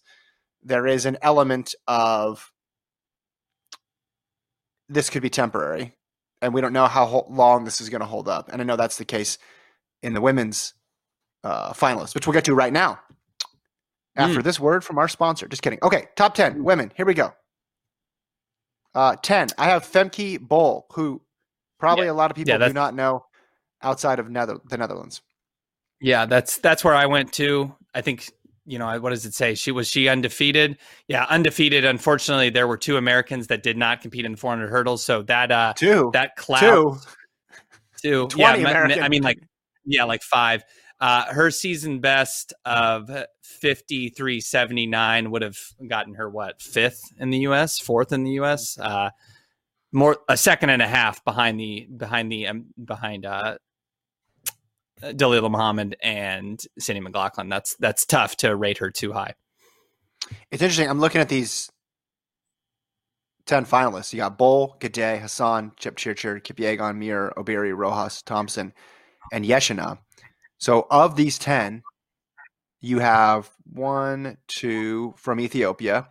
[0.63, 2.51] there is an element of
[4.87, 5.95] this could be temporary,
[6.41, 8.49] and we don't know how long this is going to hold up.
[8.51, 9.37] And I know that's the case
[10.01, 10.73] in the women's
[11.43, 12.99] uh, finalists, which we'll get to right now.
[14.15, 14.43] After mm.
[14.43, 15.47] this word from our sponsor.
[15.47, 15.79] Just kidding.
[15.83, 16.91] Okay, top 10 women.
[16.97, 17.33] Here we go.
[18.93, 19.49] Uh, 10.
[19.57, 21.21] I have Femke Bol, who
[21.79, 22.11] probably yeah.
[22.11, 23.25] a lot of people yeah, do not know
[23.81, 25.21] outside of Nether- the Netherlands.
[26.01, 27.75] Yeah, that's that's where I went to.
[27.93, 28.31] I think
[28.65, 29.55] you know what does it say?
[29.55, 30.77] She was she undefeated.
[31.07, 31.85] Yeah, undefeated.
[31.85, 35.03] Unfortunately, there were two Americans that did not compete in the 400 hurdles.
[35.03, 36.97] So that uh two that cloud two
[38.01, 39.03] two 20 yeah, American.
[39.03, 39.39] I mean like
[39.85, 40.63] yeah like five.
[41.01, 43.09] Uh, her season best of
[43.63, 45.57] 53.79 would have
[45.87, 48.77] gotten her what fifth in the U.S., fourth in the U.S.
[48.77, 49.09] Uh,
[49.93, 53.57] more a second and a half behind the behind the um, behind uh,
[55.01, 57.49] Dalilah Muhammad and Sydney McLaughlin.
[57.49, 59.35] That's that's tough to rate her too high.
[60.51, 60.89] It's interesting.
[60.89, 61.71] I'm looking at these
[63.45, 64.13] ten finalists.
[64.13, 68.73] You got Bol, Gidey, Hassan, Chip Jepchirchir, Kipyegon, Muir, Obiri, Rojas, Thompson,
[69.31, 69.97] and Yeshaneh.
[70.57, 71.83] So of these ten,
[72.81, 76.09] you have one, two from Ethiopia.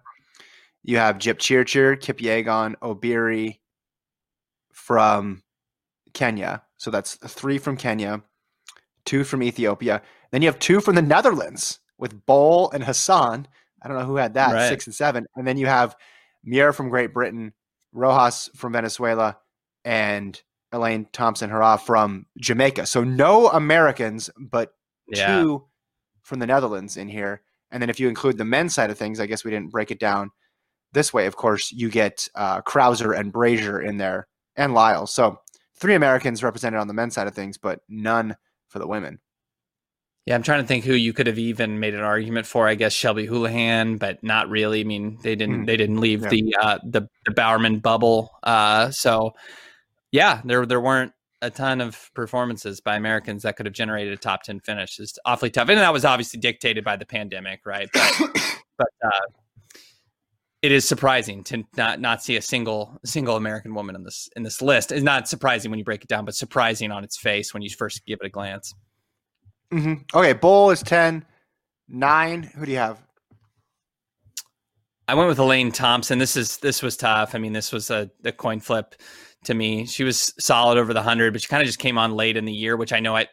[0.83, 3.59] You have Jepchirchir, Kipyegon, Obiri
[4.72, 5.42] from
[6.14, 6.62] Kenya.
[6.79, 8.22] So that's three from Kenya
[9.09, 10.03] two from Ethiopia.
[10.31, 13.49] Then you have two from the Netherlands with Bol and Hassan.
[13.83, 14.68] I don't know who had that, right.
[14.68, 15.25] six and seven.
[15.35, 15.97] And then you have
[16.44, 17.55] Muir from Great Britain,
[17.92, 19.38] Rojas from Venezuela,
[19.83, 20.40] and
[20.73, 22.85] Elaine Thompson Herah from Jamaica.
[22.85, 24.75] So no Americans, but
[25.09, 25.40] yeah.
[25.40, 25.64] two
[26.21, 27.40] from the Netherlands in here.
[27.71, 29.90] And then if you include the men's side of things, I guess we didn't break
[29.90, 30.31] it down
[30.92, 31.25] this way.
[31.25, 35.07] Of course, you get uh, Crouser and Brazier in there and Lyle.
[35.07, 35.38] So
[35.79, 38.37] three Americans represented on the men's side of things, but none
[38.68, 39.18] for the women.
[40.28, 42.68] Yeah, I'm trying to think who you could have even made an argument for.
[42.68, 44.83] I guess Shelby Houlihan, but not really.
[44.83, 45.66] I mean, they didn't mm.
[45.66, 46.28] they didn't leave yeah.
[46.28, 48.31] the, uh, the the Bowerman bubble.
[48.42, 49.33] Uh, so
[50.12, 54.18] yeah, there there weren't a ton of performances by Americans that could have generated a
[54.18, 54.98] top ten finish.
[54.98, 57.88] It's awfully tough, and that was obviously dictated by the pandemic, right?
[57.90, 58.18] But,
[58.76, 59.31] but uh,
[60.62, 64.42] it is surprising to not not see a single single American woman in this in
[64.42, 64.90] this list.
[64.92, 67.71] It's not surprising when you break it down, but surprising on its face when you
[67.71, 68.75] first give it a glance.
[69.73, 70.16] Mm-hmm.
[70.16, 71.25] Okay, Bol is 10.
[71.88, 72.42] Nine.
[72.42, 72.99] Who do you have?
[75.07, 76.18] I went with Elaine Thompson.
[76.18, 77.35] This is this was tough.
[77.35, 78.94] I mean, this was a, a coin flip
[79.44, 79.87] to me.
[79.87, 82.44] She was solid over the hundred, but she kind of just came on late in
[82.44, 83.29] the year, which I know I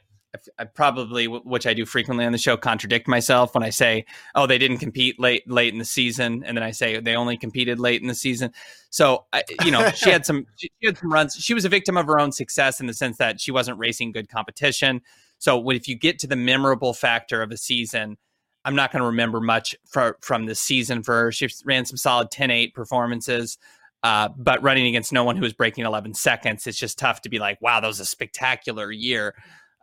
[0.57, 4.47] I probably, which I do frequently on the show, contradict myself when I say, "Oh,
[4.47, 7.79] they didn't compete late late in the season," and then I say they only competed
[7.79, 8.51] late in the season.
[8.89, 11.35] So, I, you know, she had some she had some runs.
[11.35, 14.11] She was a victim of her own success in the sense that she wasn't racing
[14.11, 15.01] good competition.
[15.37, 18.17] So, if you get to the memorable factor of a season,
[18.65, 21.31] I'm not going to remember much for, from the season for her.
[21.31, 23.57] She ran some solid 10-8 performances.
[24.03, 27.29] Uh, but running against no one who was breaking 11 seconds, it's just tough to
[27.29, 29.33] be like, wow, that was a spectacular year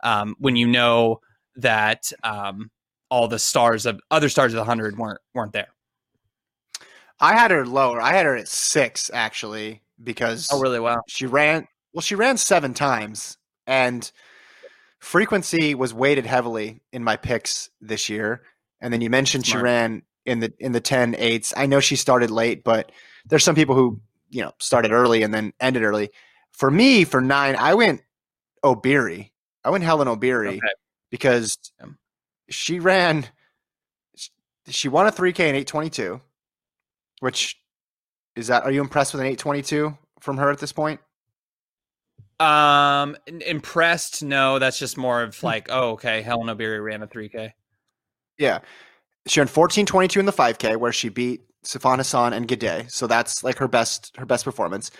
[0.03, 1.21] um, when you know
[1.55, 2.69] that um,
[3.09, 5.69] all the stars of other stars of the hundred weren't weren't there.
[7.19, 8.01] I had her lower.
[8.01, 12.37] I had her at six actually because oh really well she ran well she ran
[12.37, 13.37] seven times
[13.67, 14.11] and
[14.99, 18.41] frequency was weighted heavily in my picks this year.
[18.81, 19.59] And then you mentioned Smart.
[19.59, 21.53] she ran in the in the 10 eights.
[21.55, 22.91] I know she started late, but
[23.25, 26.09] there's some people who you know started early and then ended early.
[26.51, 28.01] For me, for nine, I went
[28.63, 29.31] Obiri
[29.63, 30.59] I went Helen Obiri okay.
[31.09, 31.57] because
[32.49, 33.27] she ran.
[34.67, 36.21] She won a 3K in 822,
[37.19, 37.57] which
[38.35, 38.63] is that.
[38.63, 40.99] Are you impressed with an 822 from her at this point?
[42.39, 44.23] Um, impressed?
[44.23, 45.45] No, that's just more of Hmm.
[45.45, 47.53] like, oh, okay, Helen Obiri ran a 3K.
[48.37, 48.59] Yeah.
[49.27, 52.91] She ran 1422 in the 5K where she beat Sifan Hassan and Gidey.
[52.91, 54.91] So that's like her best her best performance.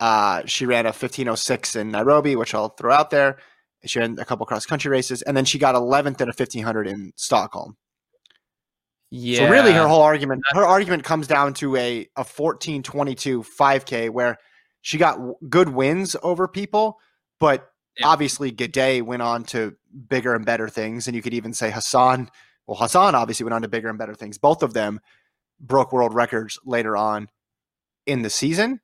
[0.00, 3.38] Uh, she ran a 1506 in Nairobi, which I'll throw out there.
[3.86, 6.86] She ran a couple cross country races, and then she got 11th in a 1500
[6.86, 7.76] in Stockholm.
[9.10, 9.38] Yeah.
[9.38, 14.38] So really, her whole argument her argument comes down to a a 1422 5K where
[14.82, 15.18] she got
[15.48, 16.98] good wins over people,
[17.38, 18.08] but Yeah.
[18.08, 19.76] obviously Gidey went on to
[20.08, 22.28] bigger and better things, and you could even say Hassan.
[22.66, 24.36] Well, Hassan obviously went on to bigger and better things.
[24.36, 25.00] Both of them
[25.60, 27.28] broke world records later on
[28.06, 28.80] in the season,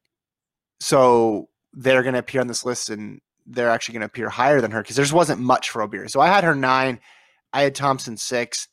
[0.78, 4.60] so they're going to appear on this list, and they're actually going to appear higher
[4.60, 6.10] than her because there wasn't much for Obiri.
[6.10, 7.00] So I had her nine,
[7.52, 8.68] I had Thompson six,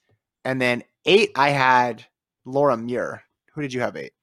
[0.46, 2.06] and then eight I had
[2.46, 3.24] Laura Muir.
[3.54, 4.13] Who did you have eight?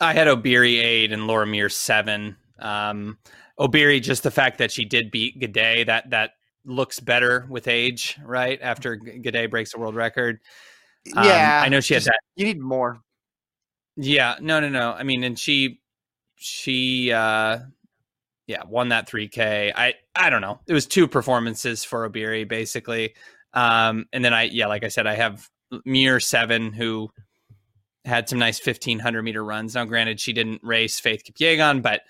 [0.00, 2.36] I had Obiri eight and Laura Muir seven.
[2.58, 3.18] Um,
[3.58, 6.32] Obiri, just the fact that she did beat Gidey, that that
[6.64, 8.58] looks better with age, right?
[8.60, 10.40] After G- Gidey breaks the world record.
[11.14, 12.18] Um, yeah, I know she had that.
[12.34, 13.00] You need more.
[13.96, 14.92] Yeah, no, no, no.
[14.92, 15.80] I mean, and she,
[16.34, 17.60] she, uh,
[18.46, 19.72] yeah, won that 3K.
[19.74, 20.60] I, I don't know.
[20.66, 23.14] It was two performances for Obiri, basically.
[23.52, 25.48] Um, and then I, yeah, like I said, I have
[25.84, 27.10] Muir seven, who
[28.04, 29.74] had some nice 1500 meter runs.
[29.74, 32.02] Now, granted, she didn't race Faith Kipyegon, but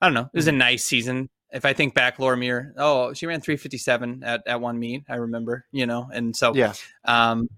[0.00, 0.30] I don't know.
[0.32, 1.28] It was a nice season.
[1.52, 5.02] If I think back, Laura Muir, oh, she ran 357 at, at one meet.
[5.08, 6.74] I remember, you know, and so, Yeah,
[7.04, 7.48] um,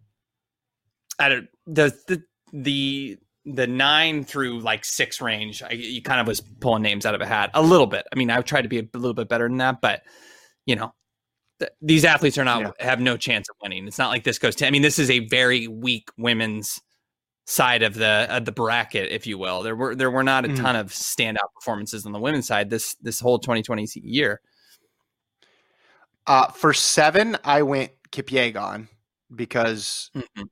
[1.18, 5.62] I don't the the the the nine through like six range.
[5.62, 8.06] I you kind of was pulling names out of a hat a little bit.
[8.12, 10.02] I mean, I tried to be a little bit better than that, but
[10.66, 10.94] you know,
[11.58, 12.70] th- these athletes are not Yeah.
[12.86, 13.86] have no chance of winning.
[13.88, 14.66] It's not like this goes to.
[14.66, 16.80] I mean, this is a very weak women's
[17.44, 19.62] side of the of the bracket, if you will.
[19.64, 20.56] There were there were not a Mhm.
[20.56, 24.40] ton of standout performances on the women's side this this whole 2020 year.
[26.28, 28.86] uh, for seven I went Kipyegon
[29.34, 30.48] because Mhm.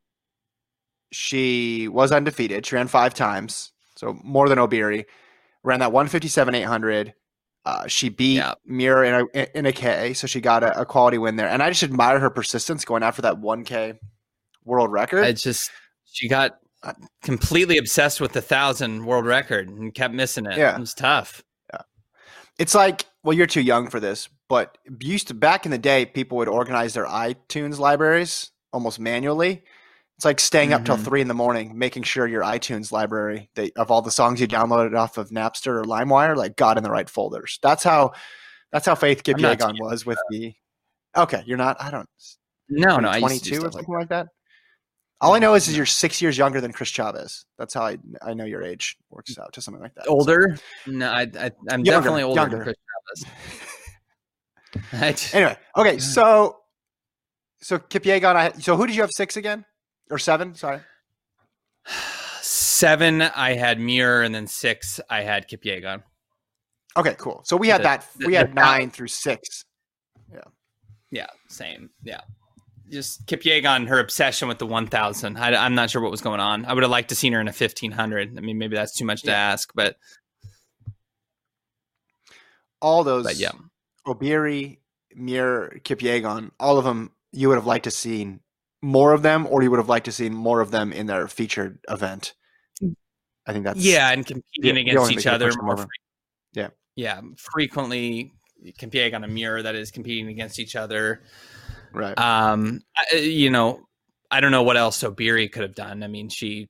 [1.31, 2.67] She was undefeated.
[2.67, 5.05] She ran five times, so more than Obiri.
[5.63, 7.15] Ran that 157 800.
[7.65, 8.55] Uh, she beat Yeah.
[8.65, 11.47] Muir in a in a K, so she got a, a quality win there.
[11.47, 13.99] And I just admire her persistence going after that 1K
[14.65, 15.23] world record.
[15.25, 15.71] I just
[16.05, 16.59] she got
[17.23, 20.57] completely obsessed with the thousand world record and kept missing it.
[20.57, 20.75] Yeah.
[20.75, 21.45] It was tough.
[21.73, 21.83] Yeah.
[22.59, 26.07] It's like, well, you're too young for this, but used to back in the day,
[26.07, 29.63] people would organize their iTunes libraries almost manually.
[30.21, 31.05] It's like staying up till Mhm.
[31.07, 34.47] three in the morning, making sure your iTunes library that, of all the songs you
[34.47, 37.59] downloaded off of Napster or LimeWire, like got in the right folders.
[37.63, 38.13] That's how.
[38.71, 40.53] That's how Faith Kipyegon was with the.
[41.17, 41.81] Okay, you're not.
[41.81, 42.07] I don't.
[42.69, 44.27] No, no, I used twenty-two or stuff like something like that.
[45.23, 47.47] All I know is, is you're six years younger than Chris Chavez.
[47.57, 50.05] That's how I I know your age works out to something like that.
[50.05, 50.59] So- older.
[50.87, 52.57] No, I, I I'm Younger, definitely older younger.
[52.57, 52.77] than Chris
[53.25, 55.33] Chavez.
[55.35, 56.59] Anyway, okay, so
[57.63, 58.37] so Kipyegon.
[58.37, 59.65] I so who did you have six again
[60.11, 60.55] or seven?
[60.55, 60.81] Sorry.
[62.43, 66.03] Seven, I had Muir, and then six, I had Kipyegon.
[66.97, 67.43] Okay, cool.
[67.45, 68.07] So we had The- that.
[68.17, 69.65] the- We had nine through six.
[70.33, 70.41] Yeah,
[71.11, 71.27] Yeah.
[71.49, 71.91] same.
[72.03, 72.21] Yeah.
[72.89, 75.37] Just Kipyegon, her obsession with the 1000.
[75.37, 76.65] I, I'm not sure what was going on.
[76.65, 78.37] I would have liked to seen her in a 1500.
[78.37, 79.97] I mean, maybe that's too much to ask, but,
[82.81, 83.25] All those.
[83.25, 83.53] but yeah.
[84.07, 84.79] Obiri,
[85.15, 86.51] Muir, Kipyegon.
[86.59, 87.13] All of them.
[87.33, 88.41] You would have liked to seen
[88.83, 91.29] more of them, or you would have liked to see more of them in their
[91.29, 92.35] featured event.
[93.47, 95.77] I think that's yeah, and competing the against only each other more.
[95.79, 95.87] fre-
[96.55, 96.69] Yeah.
[96.95, 98.33] yeah, frequently
[98.79, 101.23] compete on a mirror that is competing against each other.
[101.93, 102.17] right.
[102.19, 103.81] Um, I- you know,
[104.31, 106.03] I don't know what else Obiri could have done.
[106.03, 106.69] I mean, she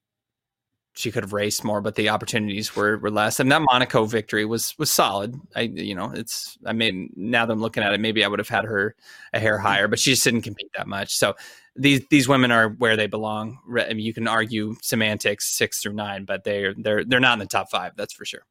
[0.92, 3.40] she could have raced more, but the opportunities were were less.
[3.40, 5.35] And that Monaco victory was was solid.
[5.55, 8.38] I you know, it's I mean now that I'm looking at it, maybe I would
[8.38, 8.94] have had her
[9.33, 9.66] a hair mm-hmm.
[9.66, 11.16] higher, but she just didn't compete that much.
[11.16, 11.35] So
[11.76, 13.59] these these women are where they belong.
[13.79, 17.38] I mean, you can argue semantics six through nine, but they're they're they're not in
[17.38, 17.92] the top five.
[17.96, 18.44] That's for sure.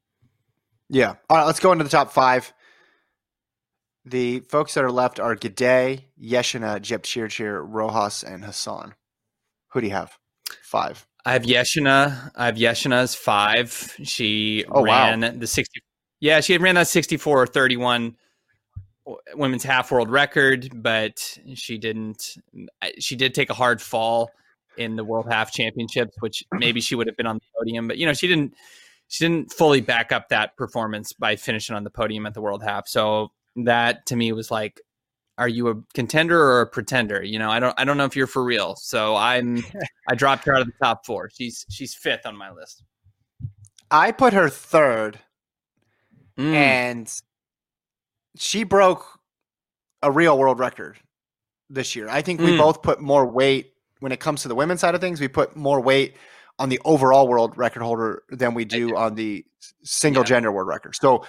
[0.90, 1.16] Yeah.
[1.30, 2.52] All right, let's go into the top five.
[4.06, 8.96] The folks that are left are Gidey, Yeshaneh, Jepchirchir, Rojas, and Hassan.
[9.72, 10.18] Who do you have?
[10.64, 11.06] Five.
[11.26, 12.32] I have Yeshaneh.
[12.36, 13.96] I have Yeshaneh's five.
[14.04, 15.10] She Oh, wow.
[15.10, 15.82] ran the 60.
[16.22, 18.16] Yeah, she had ran that 64 or 31
[19.36, 22.36] women's half world record, but she didn't.
[23.00, 24.32] She did take a hard fall
[24.78, 27.98] in the world half championships, which maybe she would have been on the podium, but
[27.98, 28.54] you know, she didn't.
[29.12, 32.62] She didn't fully back up that performance by finishing on the podium at the world
[32.62, 32.88] half.
[32.88, 34.80] So that to me was like,
[35.40, 37.24] are you a contender or a pretender?
[37.24, 38.76] You know, I don't I don't know if you're for real.
[38.76, 39.64] So I'm
[40.10, 41.30] I dropped her out of the top four.
[41.34, 42.84] She's she's fifth on my list.
[43.90, 45.20] I put her third
[46.38, 46.54] Mm.
[46.54, 47.14] and
[48.38, 49.06] she broke
[50.02, 50.98] a real world record
[51.70, 52.08] this year.
[52.08, 52.58] I think we Mm.
[52.60, 55.20] both put more weight when it comes to the women's side of things.
[55.20, 56.16] We put more weight
[56.58, 59.46] on the overall world record holder than we do on the
[59.84, 60.28] single Yeah.
[60.28, 60.96] gender world record.
[60.96, 61.26] So,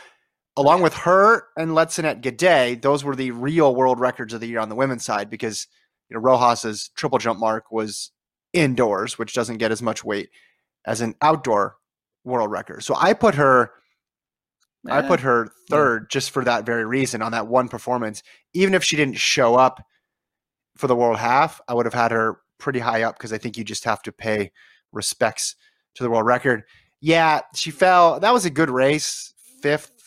[0.56, 4.60] along with her and Letesenbet Gidey, those were the real world records of the year
[4.60, 5.66] on the women's side because
[6.08, 8.10] you know Rojas's triple jump mark was
[8.52, 10.30] indoors, which doesn't get as much weight
[10.84, 11.76] as an outdoor
[12.24, 12.82] world record.
[12.82, 13.72] So I put her
[14.88, 18.22] I put her third just for that very reason on that one performance.
[18.54, 19.84] Even if she didn't show up
[20.76, 23.58] for the world half, I would have had her pretty high up because I think
[23.58, 24.52] you just have to pay
[24.90, 25.54] respects
[25.96, 26.62] to the world record.
[27.00, 28.20] Yeah, she fell.
[28.20, 29.34] That was a good race.
[29.62, 29.99] Fifth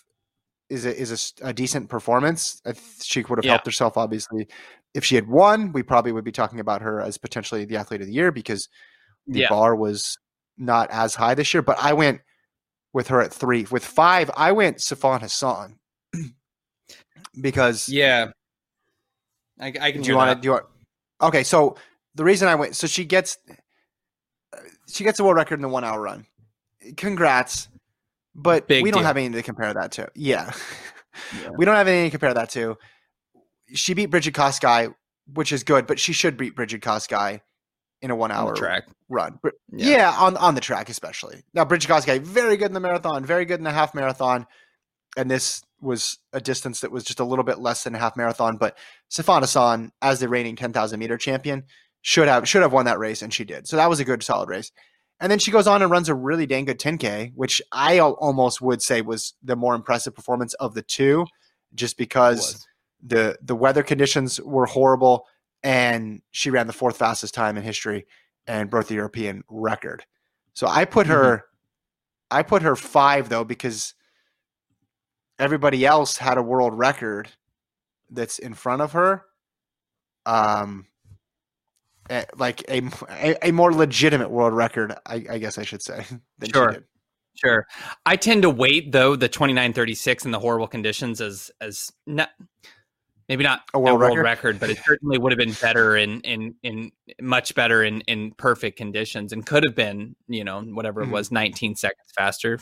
[0.69, 2.61] is a, is a a, decent performance.
[3.01, 3.51] She would have Yeah.
[3.51, 4.47] helped herself obviously.
[4.93, 8.01] If she had won, we probably would be talking about her as potentially the athlete
[8.01, 8.69] of the year because
[9.27, 9.49] the Yeah.
[9.49, 10.17] bar was
[10.57, 11.63] not as high this year.
[11.63, 12.21] But I went
[12.93, 13.65] with her at three.
[13.71, 15.79] With five, I went Sifan Hassan
[17.41, 18.31] because Yeah.
[19.59, 20.65] I, I can do you want to do you want,
[21.21, 21.75] okay so
[22.15, 24.57] the reason i went so she gets uh,
[24.89, 26.25] she gets a world record in the one hour run
[26.97, 27.69] congrats
[28.35, 29.07] but Big we don't deal.
[29.07, 30.51] have anything to compare that to yeah
[31.41, 31.49] Yeah.
[31.57, 32.77] we don't have anything to compare that to
[33.73, 34.93] she beat Brigid Kosgei
[35.33, 37.41] which is good but she should beat Brigid Kosgei
[38.01, 38.83] in a one hour track.
[39.09, 39.97] run Br- Yeah.
[39.97, 40.15] yeah.
[40.19, 43.59] on on the track especially now Brigid Kosgei very good in the marathon very good
[43.59, 44.45] in the half marathon
[45.15, 48.15] and this was a distance that was just a little bit less than a half
[48.17, 48.55] marathon.
[48.57, 48.75] But
[49.11, 51.65] Sifan Hassan, as the reigning 10,000 meter champion,
[52.01, 53.67] should have should have won that race, and she did.
[53.67, 54.71] So that was a good, solid race.
[55.19, 58.61] And then she goes on and runs a really dang good 10K, which I almost
[58.61, 61.25] would say was the more impressive performance of the two,
[61.75, 62.67] just because
[63.01, 65.25] the the weather conditions were horrible,
[65.63, 68.05] and she ran the fourth fastest time in history
[68.47, 70.03] and broke the European record.
[70.53, 71.45] So I put her,
[72.29, 73.93] I put her five though because
[75.39, 77.29] everybody else had a world record
[78.09, 79.25] that's in front of her.
[80.25, 80.87] Um,
[82.37, 86.05] like a, a, a more legitimate world record, I, I guess I should say.
[86.39, 86.71] Than Sure.
[86.71, 86.83] She did.
[87.35, 87.67] Sure.
[88.05, 92.29] I tend to weight though the 2936 and the horrible conditions as as not
[93.27, 94.21] maybe not A world record?
[94.23, 98.33] record, but it certainly would have been better in in in much better in in
[98.33, 101.07] perfect conditions and could have been, you know, whatever Mhm.
[101.07, 102.59] it was 19 seconds faster.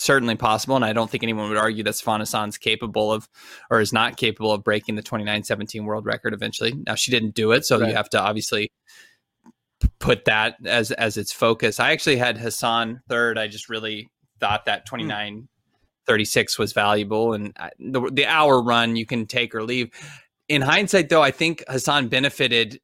[0.00, 3.28] Certainly possible, and I don't think anyone would argue that Sifan Hassan's capable of,
[3.70, 6.72] or is not capable of breaking the 2917 world record eventually.
[6.86, 7.90] Now she didn't do it, so Right.
[7.90, 8.72] you have to obviously
[9.98, 11.78] put that as as its focus.
[11.78, 13.36] I actually had Hassan third.
[13.38, 15.48] I just really thought that 29
[16.06, 19.90] 36 was valuable and I- the the hour run you can take or leave.
[20.48, 22.80] In hindsight though, I think Hassan benefited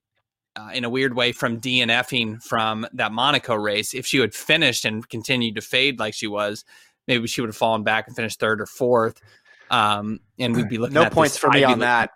[0.55, 3.95] uh, in a weird way from DNFing from that Monaco race.
[3.95, 6.63] If she had finished and continued to fade like she was,
[7.07, 9.21] maybe she would have fallen back and finished third or fourth.
[9.71, 12.11] Um, and we'd be looking No at points for me on that.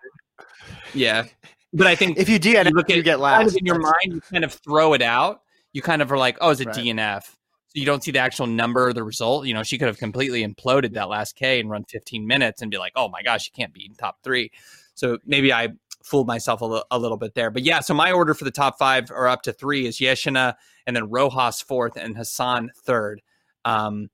[0.94, 1.24] Yeah.
[1.72, 3.78] But I think If you DNF, you look at you get kind of in your
[3.78, 5.42] mind, you kind of throw it out.
[5.72, 6.76] You kind of are like, oh, is it Right.
[6.76, 7.22] DNF.
[7.22, 9.46] So you don't see the actual number or the result.
[9.46, 12.70] You know, she could have completely imploded that last K and run 15 minutes and
[12.70, 14.50] be like, oh my gosh, she can't be in top three.
[14.94, 15.68] So maybe I
[16.02, 17.50] fooled myself a, little bit there.
[17.50, 20.54] But yeah, so my order for the top five or up to three is Yeshaneh
[20.86, 23.22] and then Rojas fourth and Hassan third.
[23.64, 24.10] Um,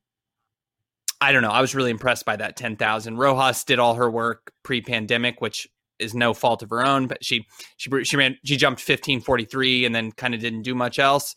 [1.21, 1.51] I don't know.
[1.51, 3.17] I was really impressed by that 10,000.
[3.17, 5.67] Rojas did all her work pre-pandemic, which
[5.99, 7.47] is no fault of her own, but she
[7.79, 11.35] she she ran she jumped 1543 and then kind of didn't do much else.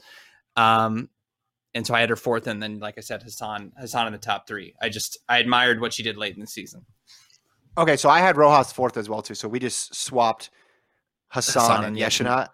[0.58, 1.10] Um
[1.74, 4.20] and so I had her fourth and then like I said Hassan Hassan in the
[4.20, 4.74] top 3.
[4.82, 6.86] I just I admired what she did late in the season.
[7.78, 9.36] Okay, so I had Rojas fourth as well too.
[9.36, 10.50] So we just swapped
[11.30, 12.48] Hassan, Hassan and Yeshaneh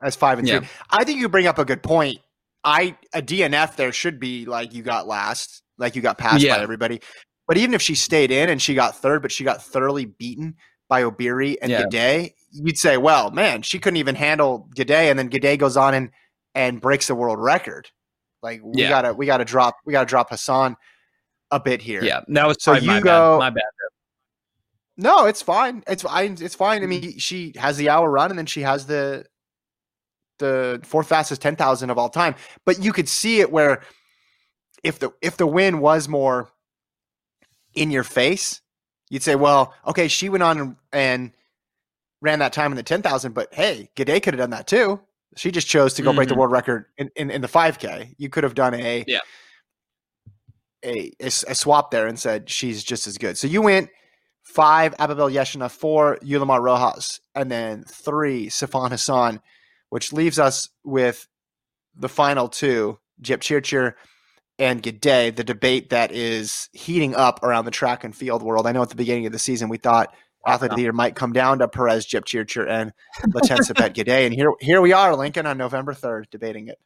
[0.00, 0.60] as five and Yeah.
[0.60, 0.68] three.
[0.90, 2.20] I think you bring up a good point.
[2.64, 6.56] I a DNF there should be like you got last, like you got passed Yeah.
[6.56, 7.00] by everybody.
[7.46, 10.56] But even if she stayed in and she got third, but she got thoroughly beaten
[10.88, 11.84] by Obiri and Yeah.
[11.84, 15.94] Gidey, you'd say, well, man, she couldn't even handle Gidey, and then Gidey goes on
[15.94, 16.10] and
[16.54, 17.88] and breaks the world record.
[18.42, 18.88] Like we Yeah.
[18.88, 20.76] gotta we gotta drop we gotta drop Hassan
[21.50, 22.02] a bit here.
[22.04, 23.38] Yeah, that was So you my go- bad.
[23.38, 23.62] My bad.
[24.96, 25.84] No, it's fine.
[25.86, 26.36] It's fine.
[26.40, 26.82] It's fine.
[26.82, 29.24] I mean, she has the hour run, and then she has the
[30.38, 32.34] the fourth fastest ten thousand of all time.
[32.64, 33.82] But you could see it where
[34.82, 36.48] if the if the win was more
[37.74, 38.60] in your face,
[39.10, 41.32] you'd say, well, okay, she went on and,
[42.20, 45.00] ran that time in the ten thousand, but hey, Gidey could have done that too.
[45.36, 46.38] She just chose to go break the Mhm.
[46.38, 48.14] world record in, in, in the five k.
[48.18, 49.20] You could have done a Yeah.
[50.84, 53.38] a a swap there and said she's just as good.
[53.38, 53.90] So you went
[54.42, 59.40] five Ababel Yeshaneh, four Yulimar Rojas, and then three Sifan Hassan,
[59.90, 61.26] which leaves us with
[61.96, 63.94] the final two, Jepchirchir
[64.58, 68.66] and Gidey, the debate that is heating up around the track and field world.
[68.66, 70.12] I know at the beginning of the season we thought
[70.46, 72.92] athlete year might come down to Peres Jepchirchir and
[73.34, 76.78] Letesenbet Gidey, and here here we are, Lincoln, on November third, debating it.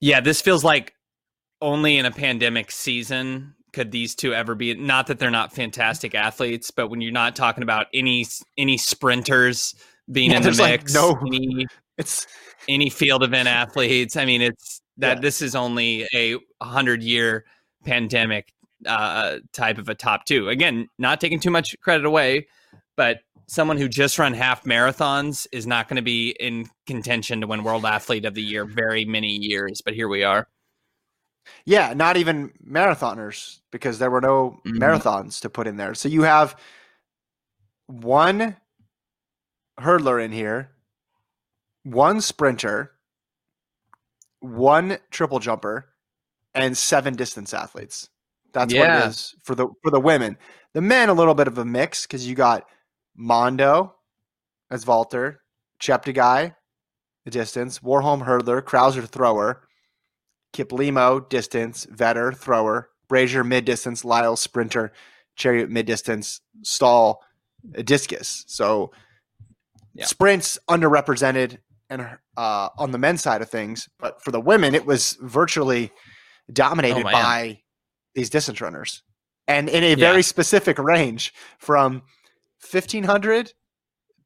[0.00, 0.94] Yeah, this feels like
[1.60, 4.74] only in a pandemic season could these two ever be.
[4.74, 8.26] Not that they're not fantastic athletes, but when you're not talking about any
[8.58, 9.74] any sprinters
[10.10, 11.66] being Yeah, in the there's, like, mix, no- any
[11.98, 12.26] It's
[12.68, 14.16] any field event athletes.
[14.16, 15.20] I mean, it's that Yeah.
[15.20, 17.44] this is only a hundred year
[17.84, 18.52] pandemic
[18.86, 20.48] uh, type of a top two.
[20.48, 22.46] Again, not taking too much credit away,
[22.96, 27.46] but someone who just run half marathons is not going to be in contention to
[27.46, 29.80] win World Athlete of the Year very many years.
[29.84, 30.48] But here we are.
[31.66, 34.78] yeah, not even marathoners because there were no Mhm.
[34.78, 35.92] marathons to put in there.
[35.94, 36.56] So you have
[37.88, 38.56] one
[39.80, 40.70] hurdler in here,
[41.84, 42.92] one sprinter,
[44.40, 45.88] one triple jumper,
[46.54, 48.08] and seven distance athletes.
[48.52, 50.36] That's what it is for the for the women.
[50.74, 52.64] The men a little bit of a mix because you got
[53.16, 53.94] Mondo
[54.70, 55.36] as Valter,
[55.80, 56.54] Cheptegei,
[57.24, 59.66] the distance, Warholm hurdler, Crouser thrower,
[60.52, 64.92] Kiplimo distance, Vetter thrower, Brazier mid distance, Lyle sprinter,
[65.38, 67.16] Cheruiyot mid distance, Ståhl
[67.84, 68.44] discus.
[68.48, 68.92] So
[69.94, 70.06] Yeah.
[70.06, 71.58] sprints underrepresented
[71.92, 75.92] and uh, on the men's side of things, but for the women, it was virtually
[76.52, 77.60] dominated Oh, by
[78.14, 79.02] these distance runners,
[79.46, 82.02] and in a very specific range from
[82.58, 83.52] fifteen hundred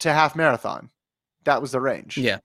[0.01, 0.91] to half marathon.
[1.45, 2.17] That was the range.
[2.17, 2.39] Yeah.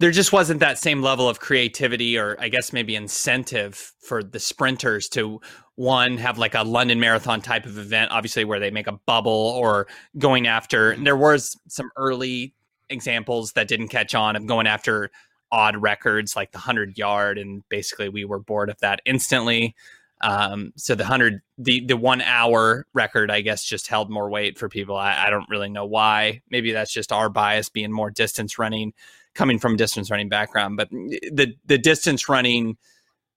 [0.00, 4.40] There just wasn't that same level of creativity or I guess maybe incentive for the
[4.40, 5.40] sprinters to
[5.74, 9.54] one have like a London marathon type of event obviously where they make a bubble
[9.60, 12.54] or going after and there was some early
[12.88, 15.10] examples that didn't catch on of going after
[15.52, 19.74] odd records like the 100 yard and basically we were bored of that instantly.
[20.22, 24.58] Um, so the 100 the the 1 hour record I guess just held more weight
[24.58, 24.96] for people.
[24.96, 26.40] I, I don't really know why.
[26.50, 28.92] Maybe that's just our bias being more distance running
[29.34, 32.76] coming from distance running background, but the the distance running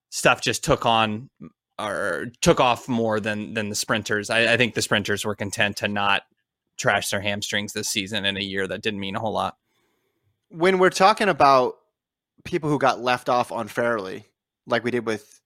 [0.08, 1.30] stuff just took on
[1.78, 4.30] or took off more than than the sprinters.
[4.30, 6.22] I, I think the sprinters were content to not
[6.80, 9.56] trash their hamstrings this season in a year that didn't mean a whole lot.
[10.48, 11.76] When we're talking about
[12.44, 14.24] people who got left off unfairly,
[14.66, 15.40] like we did with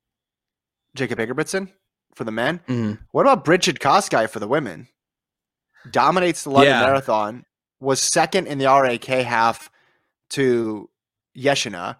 [0.95, 1.73] Jakob Ingebrigtsen
[2.15, 3.01] for the men, Mhm.
[3.11, 4.89] what about Brigid Kosgei for the women?
[5.91, 6.81] Dominates the London Yeah.
[6.87, 7.45] Marathon,
[7.81, 9.71] was second in the RAK half
[10.31, 10.89] to
[11.37, 11.97] Yeshina,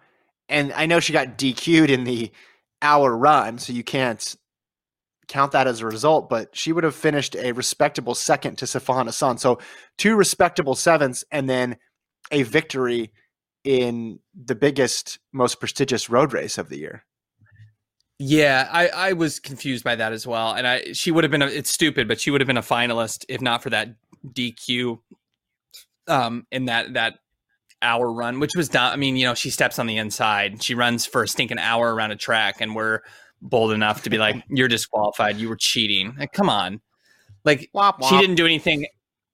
[0.49, 2.31] and I know she got DQ'd in the
[2.81, 4.35] hour run, so you can't
[5.27, 9.05] count that as a result, but she would have finished a respectable second to Sifan
[9.05, 9.37] Hassan.
[9.37, 9.59] So
[9.97, 11.77] two respectable sevens and then
[12.31, 13.11] a victory
[13.63, 17.03] in the biggest, most prestigious road race of the year.
[18.17, 21.41] Yeah, I, I was confused by that as well, and I she would have been
[21.41, 23.95] a, it's stupid, but she would have been a finalist if not for that
[24.25, 24.99] DQ,
[26.07, 27.15] um, in that that
[27.81, 28.93] hour run, which was done.
[28.93, 31.93] I mean, you know, she steps on the inside, she runs for a stinking hour
[31.93, 33.01] around a track, and we're
[33.49, 35.37] bold enough to be like, "You're disqualified.
[35.37, 36.81] You were cheating." Like, come on,
[37.43, 38.85] like Womp she didn't do anything.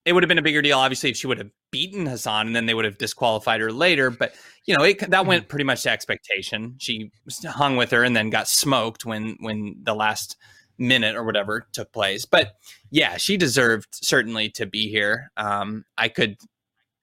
[0.05, 2.55] It would have been a bigger deal, obviously, if she would have beaten Hassan, and
[2.55, 4.09] then they would have disqualified her later.
[4.09, 4.33] But
[4.65, 6.75] you know, it, that went pretty much to expectation.
[6.79, 7.11] She
[7.45, 10.37] hung with her and then got smoked when when the last
[10.77, 12.25] minute or whatever took place.
[12.25, 12.53] But
[12.89, 15.31] yeah, she deserved certainly to be here.
[15.37, 16.37] Um, I could,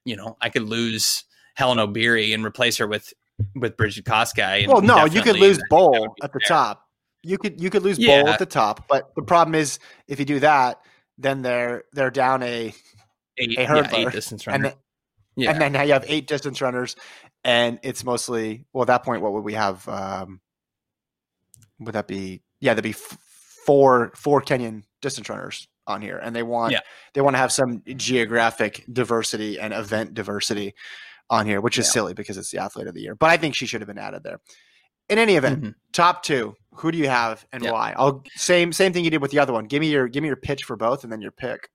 [0.05, 3.13] you know, I could lose Helen Obiri and replace her with
[3.55, 4.67] with Brigid Kosgei.
[4.67, 6.49] Well, no, you could lose that- that Bol at the fair.
[6.49, 6.88] top.
[7.23, 10.25] You could you could lose Bol at the top, but the problem is if you
[10.25, 10.81] do that,
[11.19, 12.73] then they're they're down a
[13.41, 14.69] Eight, a yeah, eight distance and runner.
[14.71, 14.77] then,
[15.37, 15.51] yeah.
[15.53, 16.97] and then now you have eight distance runners,
[17.45, 19.23] and it's mostly well at that point.
[19.23, 19.87] What would we have?
[19.89, 20.41] Um,
[21.81, 22.43] would that be?
[22.61, 23.17] Yeah, there'd be f-
[23.67, 26.81] four four Kenyan distance runners on here, and they want Yeah.
[27.15, 30.75] they want to have some geographic diversity and event diversity
[31.31, 31.93] on here, which is Yeah.
[31.93, 33.15] silly because it's the athlete of the year.
[33.15, 34.41] But I think she should have been added there.
[35.09, 35.75] In any event, Mhm.
[35.93, 36.55] top two.
[36.79, 37.73] Who do you have and Yeah.
[37.73, 37.95] why?
[37.97, 39.67] I'll same same thing you did with the other one.
[39.67, 41.69] Give me your give me your pitch for both, and then your pick.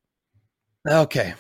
[0.88, 1.34] Okay.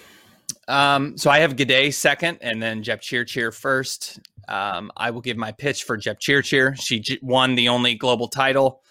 [0.67, 4.19] Um, so I have Gade second, and then Jepchirchir first.
[4.47, 6.79] Um, I will give my pitch for Jepchirchir.
[6.79, 8.81] She j- won the only global title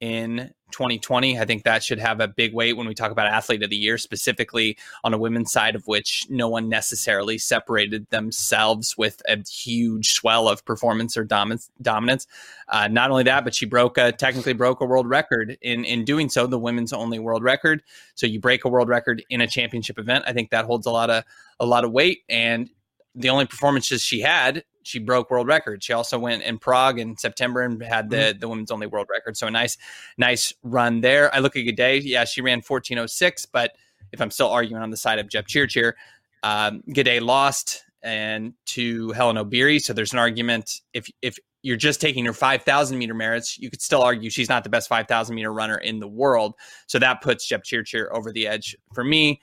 [0.00, 1.38] in 2020.
[1.38, 3.76] I think that should have a big weight when we talk about athlete of the
[3.76, 9.38] year, specifically on a women's side, of which no one necessarily separated themselves with a
[9.48, 11.70] huge swell of performance or dominance.
[11.80, 12.26] dominance.
[12.68, 16.04] Uh, not only that, but she broke a technically broke a world record in in
[16.04, 17.82] doing so, the women's only world record.
[18.14, 20.24] So you break a world record in a championship event.
[20.26, 21.24] I think that holds a lot of
[21.60, 22.22] a lot of weight.
[22.28, 22.68] And
[23.14, 25.84] the only performances she had, she broke world records.
[25.84, 28.38] She also went in Prague in September and had the Mm-hmm.
[28.38, 29.36] the women's only world record.
[29.36, 29.76] So a nice
[30.18, 31.34] nice run there.
[31.34, 32.02] I look at Gidey.
[32.04, 33.72] Yeah, she ran 1406, but
[34.12, 35.94] if I'm still arguing on the side of Jepchirchir,
[36.42, 39.80] um, Gidey lost and to Helen Obiri.
[39.80, 43.80] So there's an argument if if you're just taking her 5,000 meter merits, you could
[43.80, 46.54] still argue she's not the best 5,000 meter runner in the world.
[46.86, 49.40] So that puts Jepchirchir over the edge for me.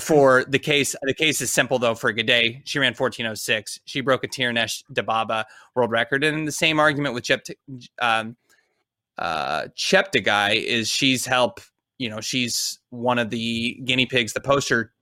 [0.00, 1.94] For the case, the case is simple though.
[1.94, 3.80] For Gidey, she ran 1406.
[3.86, 5.44] She broke a Tirunesh Dibaba
[5.74, 7.46] world record, and in the same argument with Jep,
[8.00, 8.36] um,
[9.16, 11.60] uh, Cheptegei is she's help.
[11.98, 14.92] You know, she's one of the guinea pigs, the poster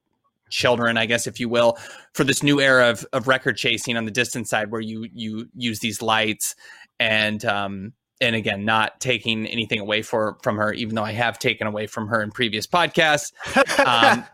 [0.50, 1.76] children, I guess, if you will,
[2.12, 5.48] for this new era of, of record chasing on the distance side, where you you
[5.56, 6.54] use these lights
[7.00, 11.38] and um, and again, not taking anything away for from her, even though I have
[11.38, 13.32] taken away from her in previous podcasts.
[13.84, 14.24] Um,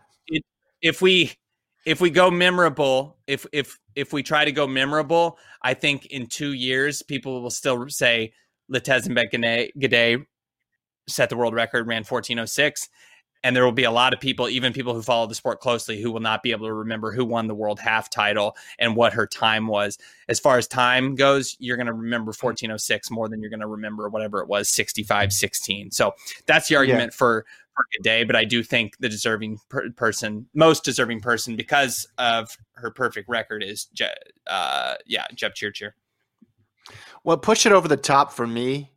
[0.81, 1.33] if we
[1.85, 6.27] if we go memorable, if if if we try to go memorable, I think in
[6.27, 8.33] two years people will still say
[8.71, 9.31] Letesenbet
[9.77, 10.25] Gidey
[11.07, 12.89] set the world record, ran 1406.
[13.43, 15.99] And there will be a lot of people, even people who follow the sport closely,
[15.99, 19.13] who will not be able to remember who won the world half title and what
[19.13, 19.97] her time was.
[20.29, 22.43] As far as time goes, you're going to remember mm.
[22.43, 25.89] 1406 more than you're going to remember whatever it was, 65 16.
[25.89, 26.13] So
[26.45, 27.45] that's the argument for for
[27.99, 28.23] a day.
[28.23, 33.27] But I do think the deserving per- person, most deserving person, because of her perfect
[33.29, 34.07] record, is Je-
[34.47, 35.91] uh, yeah, Jepchirchir.
[37.23, 38.91] What pushed it over the top for me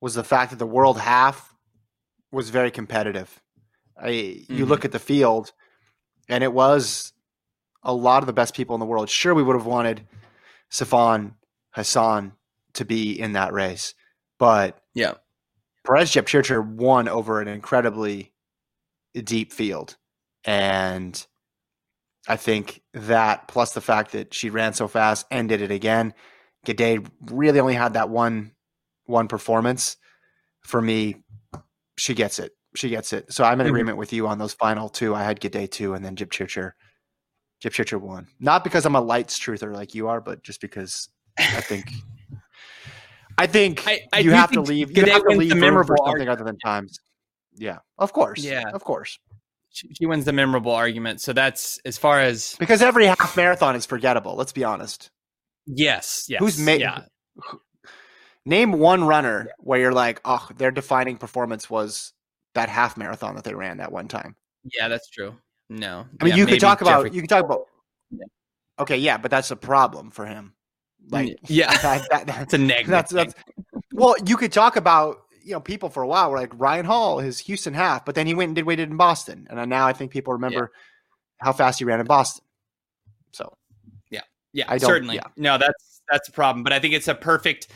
[0.00, 1.54] was the fact that the world half
[2.30, 3.40] was very competitive.
[3.96, 4.08] I,
[4.48, 4.68] You Mhm.
[4.68, 5.52] look at the field,
[6.28, 7.12] and it was
[7.82, 9.08] a lot of the best people in the world.
[9.10, 10.06] Sure, we would have wanted
[10.70, 11.34] Sifan
[11.72, 12.36] Hassan
[12.74, 13.94] to be in that race,
[14.38, 15.14] but Yeah.
[15.86, 18.32] Peres Jepchirchir won over an incredibly
[19.14, 19.96] deep field.
[20.44, 21.24] And
[22.28, 26.14] I think that plus the fact that she ran so fast and did it again,
[26.66, 28.52] Gidey really only had that one
[29.06, 29.96] one performance.
[30.62, 31.16] For me,
[31.98, 32.52] she gets it.
[32.74, 33.32] She gets it.
[33.32, 35.14] So I'm in agreement with you on those final two.
[35.14, 36.72] I had Gidey two and then Jepchirchir.
[37.60, 38.26] Jip Chircher won.
[38.40, 41.08] Not because I'm a lights truther like you are, but just because
[41.38, 41.90] I think
[43.38, 44.96] I think I- I you have to leave.
[44.96, 46.30] You have to leave the room for something argument.
[46.30, 46.98] other than times.
[47.56, 48.42] Yeah, of course.
[48.42, 48.64] Yeah.
[48.72, 49.18] of course.
[49.70, 51.20] She, she wins the memorable argument.
[51.20, 54.36] So that's as far as Because every half marathon is forgettable.
[54.36, 55.10] Let's be honest.
[55.66, 56.38] yes, yes.
[56.40, 56.80] Who's made?
[56.80, 57.02] Yeah.
[58.46, 62.12] Name one runner where you're like, oh, their defining performance was
[62.54, 64.36] that half marathon that they ran that one time.
[64.76, 65.34] Yeah, that's true.
[65.70, 66.06] No.
[66.20, 67.62] I mean, Yeah, you could talk about Jeffrey- you could talk about.
[68.10, 68.26] Yeah.
[68.78, 70.54] Okay, yeah, but that's a problem for him.
[71.10, 72.88] Like, yeah, that, that, that, that's a negative.
[72.90, 73.34] that's that's.
[73.92, 77.18] Well, you could talk about you know people for a while were like Ryan Hall,
[77.18, 79.68] his Houston half, but then he went and did what he did in Boston, and
[79.70, 80.72] now I think people remember
[81.38, 82.44] how fast he ran in Boston.
[83.32, 83.56] So
[84.10, 84.20] Yeah,
[84.52, 85.16] yeah, I certainly.
[85.16, 85.26] yeah.
[85.36, 86.62] No, that's that's a problem.
[86.64, 87.68] But I think it's a perfect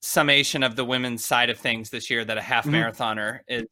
[0.00, 2.72] summation of the women's side of things this year that a half Mhm.
[2.72, 3.64] marathoner is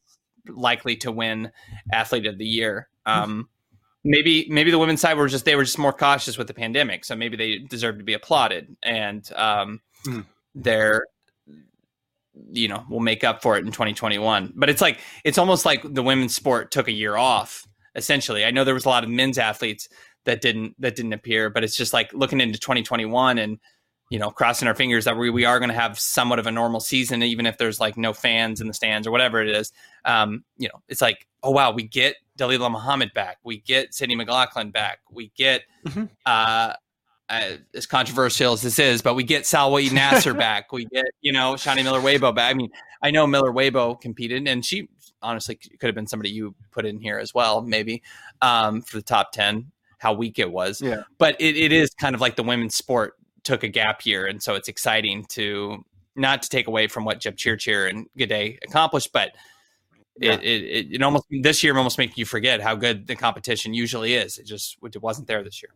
[0.47, 1.51] likely to win
[1.93, 2.89] athlete of the year.
[3.07, 3.49] Um,
[4.05, 7.05] maybe maybe the women's side were just they were just more cautious with the pandemic,
[7.05, 10.27] so maybe they deserve to be applauded, and um, Mhm.
[10.55, 11.05] they're
[12.53, 14.53] you know will make up for it in 2021.
[14.57, 17.67] But it's like it's almost like the women's sport took a year off.
[17.97, 19.89] Essentially, I know there was a lot of men's athletes
[20.25, 23.59] that didn't that didn't appear, but it's just like looking into 2021 and
[24.11, 26.53] you know crossing our fingers that we, we are going to have somewhat of a
[26.53, 29.73] normal season, even if there's like no fans in the stands or whatever it is.
[30.05, 34.17] Um, you know, it's like oh wow, we get Dalilah Muhammad back, we get Sydney
[34.17, 35.63] McLaughlin back, we get.
[35.87, 36.09] Mhm.
[36.27, 36.75] Uh,
[37.29, 40.73] uh, as controversial as this is, but we get Salwa Naser back.
[40.73, 42.51] We get, you know, Shaunae Miller-Uibo back.
[42.51, 42.71] I mean,
[43.03, 44.89] I know Miller Weibo competed, and she
[45.23, 48.03] honestly could have been somebody you put in here as well, maybe
[48.43, 50.83] um, for the top 10, how weak it was.
[50.83, 51.03] Yeah.
[51.19, 53.15] But it, it is kind of like the women's sport
[53.45, 54.27] took a gap year.
[54.27, 55.85] And so it's exciting to
[56.17, 59.31] not to take away from what Jepchirchir and Gidey accomplished, but
[60.19, 60.35] Yeah.
[60.35, 64.15] it, it, it, almost this year almost making you forget how good the competition usually
[64.15, 64.39] is.
[64.39, 65.73] It just it wasn't there this year.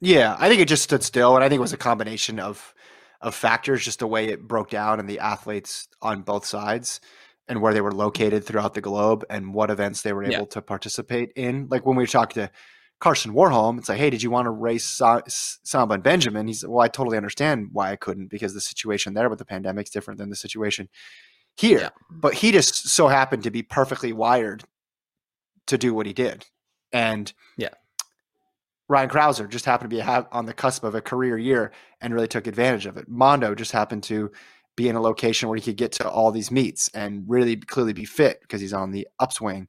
[0.00, 2.74] Yeah, I think it just stood still, and I think it was a combination of
[3.20, 7.00] of factors, just the way it broke down and the athletes on both sides,
[7.46, 10.38] and where they were located throughout the globe, and what events they were Yeah.
[10.38, 11.68] able to participate in.
[11.70, 12.50] Like when we talked to
[12.98, 16.48] Karsten Warholm, it's like, hey, did you want to race Sa- Samba and Benjamin?
[16.48, 19.44] He said, well, I totally understand why I couldn't because the situation there with the
[19.44, 20.88] pandemic is different than the situation
[21.56, 21.78] here.
[21.80, 21.88] Yeah.
[22.10, 24.64] But he just so happened to be perfectly wired
[25.66, 26.46] to do what he did,
[26.92, 27.68] and Yeah.
[28.88, 32.28] Ryan Crouser just happened to be on the cusp of a career year and really
[32.28, 33.08] took advantage of it.
[33.08, 34.30] Mondo just happened to
[34.76, 37.92] be in a location where he could get to all these meets and really clearly
[37.92, 39.68] be fit because he's on the upswing.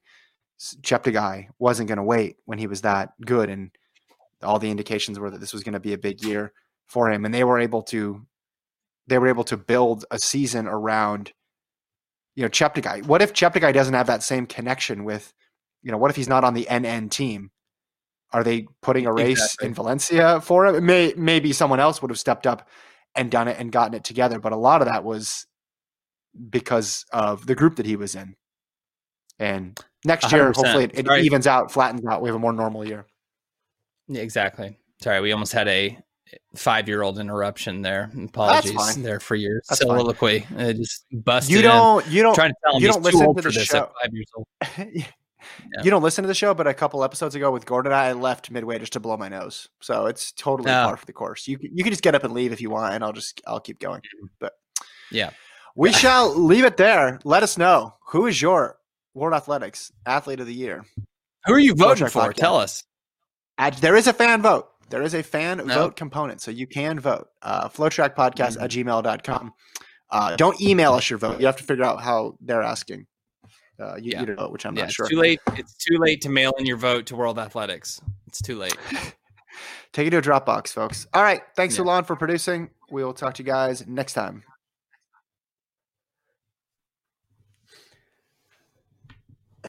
[0.82, 3.72] Cheptegei wasn't going to wait when he was that good, and
[4.42, 6.52] all the indications were that this was going to be a big year.
[6.86, 8.26] for him, and they were able to
[9.08, 11.34] they were able to build a season around
[12.36, 13.06] you know Cheptegei.
[13.06, 15.34] What if Cheptegei doesn't have that same connection with
[15.82, 17.52] you know what if he's not on the NN team?
[18.32, 19.68] Are they putting a race Exactly.
[19.68, 20.76] in Valencia for him?
[20.76, 22.68] It may maybe someone else would have stepped up
[23.16, 25.46] and done it and gotten it together, but a lot of that was
[26.50, 28.36] because of the group that he was in.
[29.38, 30.56] And next year, 100%.
[30.56, 32.22] hopefully, it, it evens out, flattens out.
[32.22, 33.06] We have a more normal year.
[34.10, 34.78] Exactly.
[35.02, 35.98] Sorry, we almost had a
[36.56, 38.12] five-year-old interruption there.
[38.26, 39.04] Apologies fine.
[39.04, 39.88] there for your That's fine.
[39.90, 40.46] soliloquy.
[40.58, 41.56] It just busted.
[41.56, 43.92] You don't, you don't, trying to tell him you don't listen to the show.
[44.02, 44.48] five years old.
[45.84, 48.50] you don't listen to the show, but a couple episodes ago with Gordon, I left
[48.52, 49.68] midway just to blow my nose.
[49.82, 50.86] So it's totally Oh.
[50.86, 51.48] par for the course.
[51.48, 53.42] You can, you can just get up and leave if you want, and I'll just
[53.48, 54.02] I'll keep going.
[54.02, 54.28] Mm-hmm.
[54.40, 54.54] But
[55.12, 55.32] Yeah.
[55.76, 57.20] we shall leave it there.
[57.24, 58.78] Let us know who is your
[59.14, 60.86] World Athletics Athlete of the Year.
[61.46, 62.22] Who are you voting for?
[62.32, 62.36] Podcast.
[62.36, 62.84] Tell us.
[63.82, 64.68] There is a fan vote.
[64.90, 65.64] There is a fan No.
[65.74, 67.28] vote component, so you can vote.
[67.42, 69.54] Uh, flotrackpodcast at gmail.com.
[70.12, 71.40] Uh, don't email us your vote.
[71.40, 73.08] You have to figure out how they're asking
[73.80, 74.20] uh, you, Yeah.
[74.22, 75.06] you to vote, which I'm yeah, not sure.
[75.06, 75.40] it's too late.
[75.56, 78.00] It's too late to mail in your vote to World Athletics.
[78.28, 78.78] It's too late.
[79.94, 81.08] Take it to a Dropbox, folks.
[81.14, 81.42] All right.
[81.56, 81.84] Thanks, Yeah.
[81.84, 82.70] Solon, for producing.
[82.92, 84.44] We will talk to you guys next time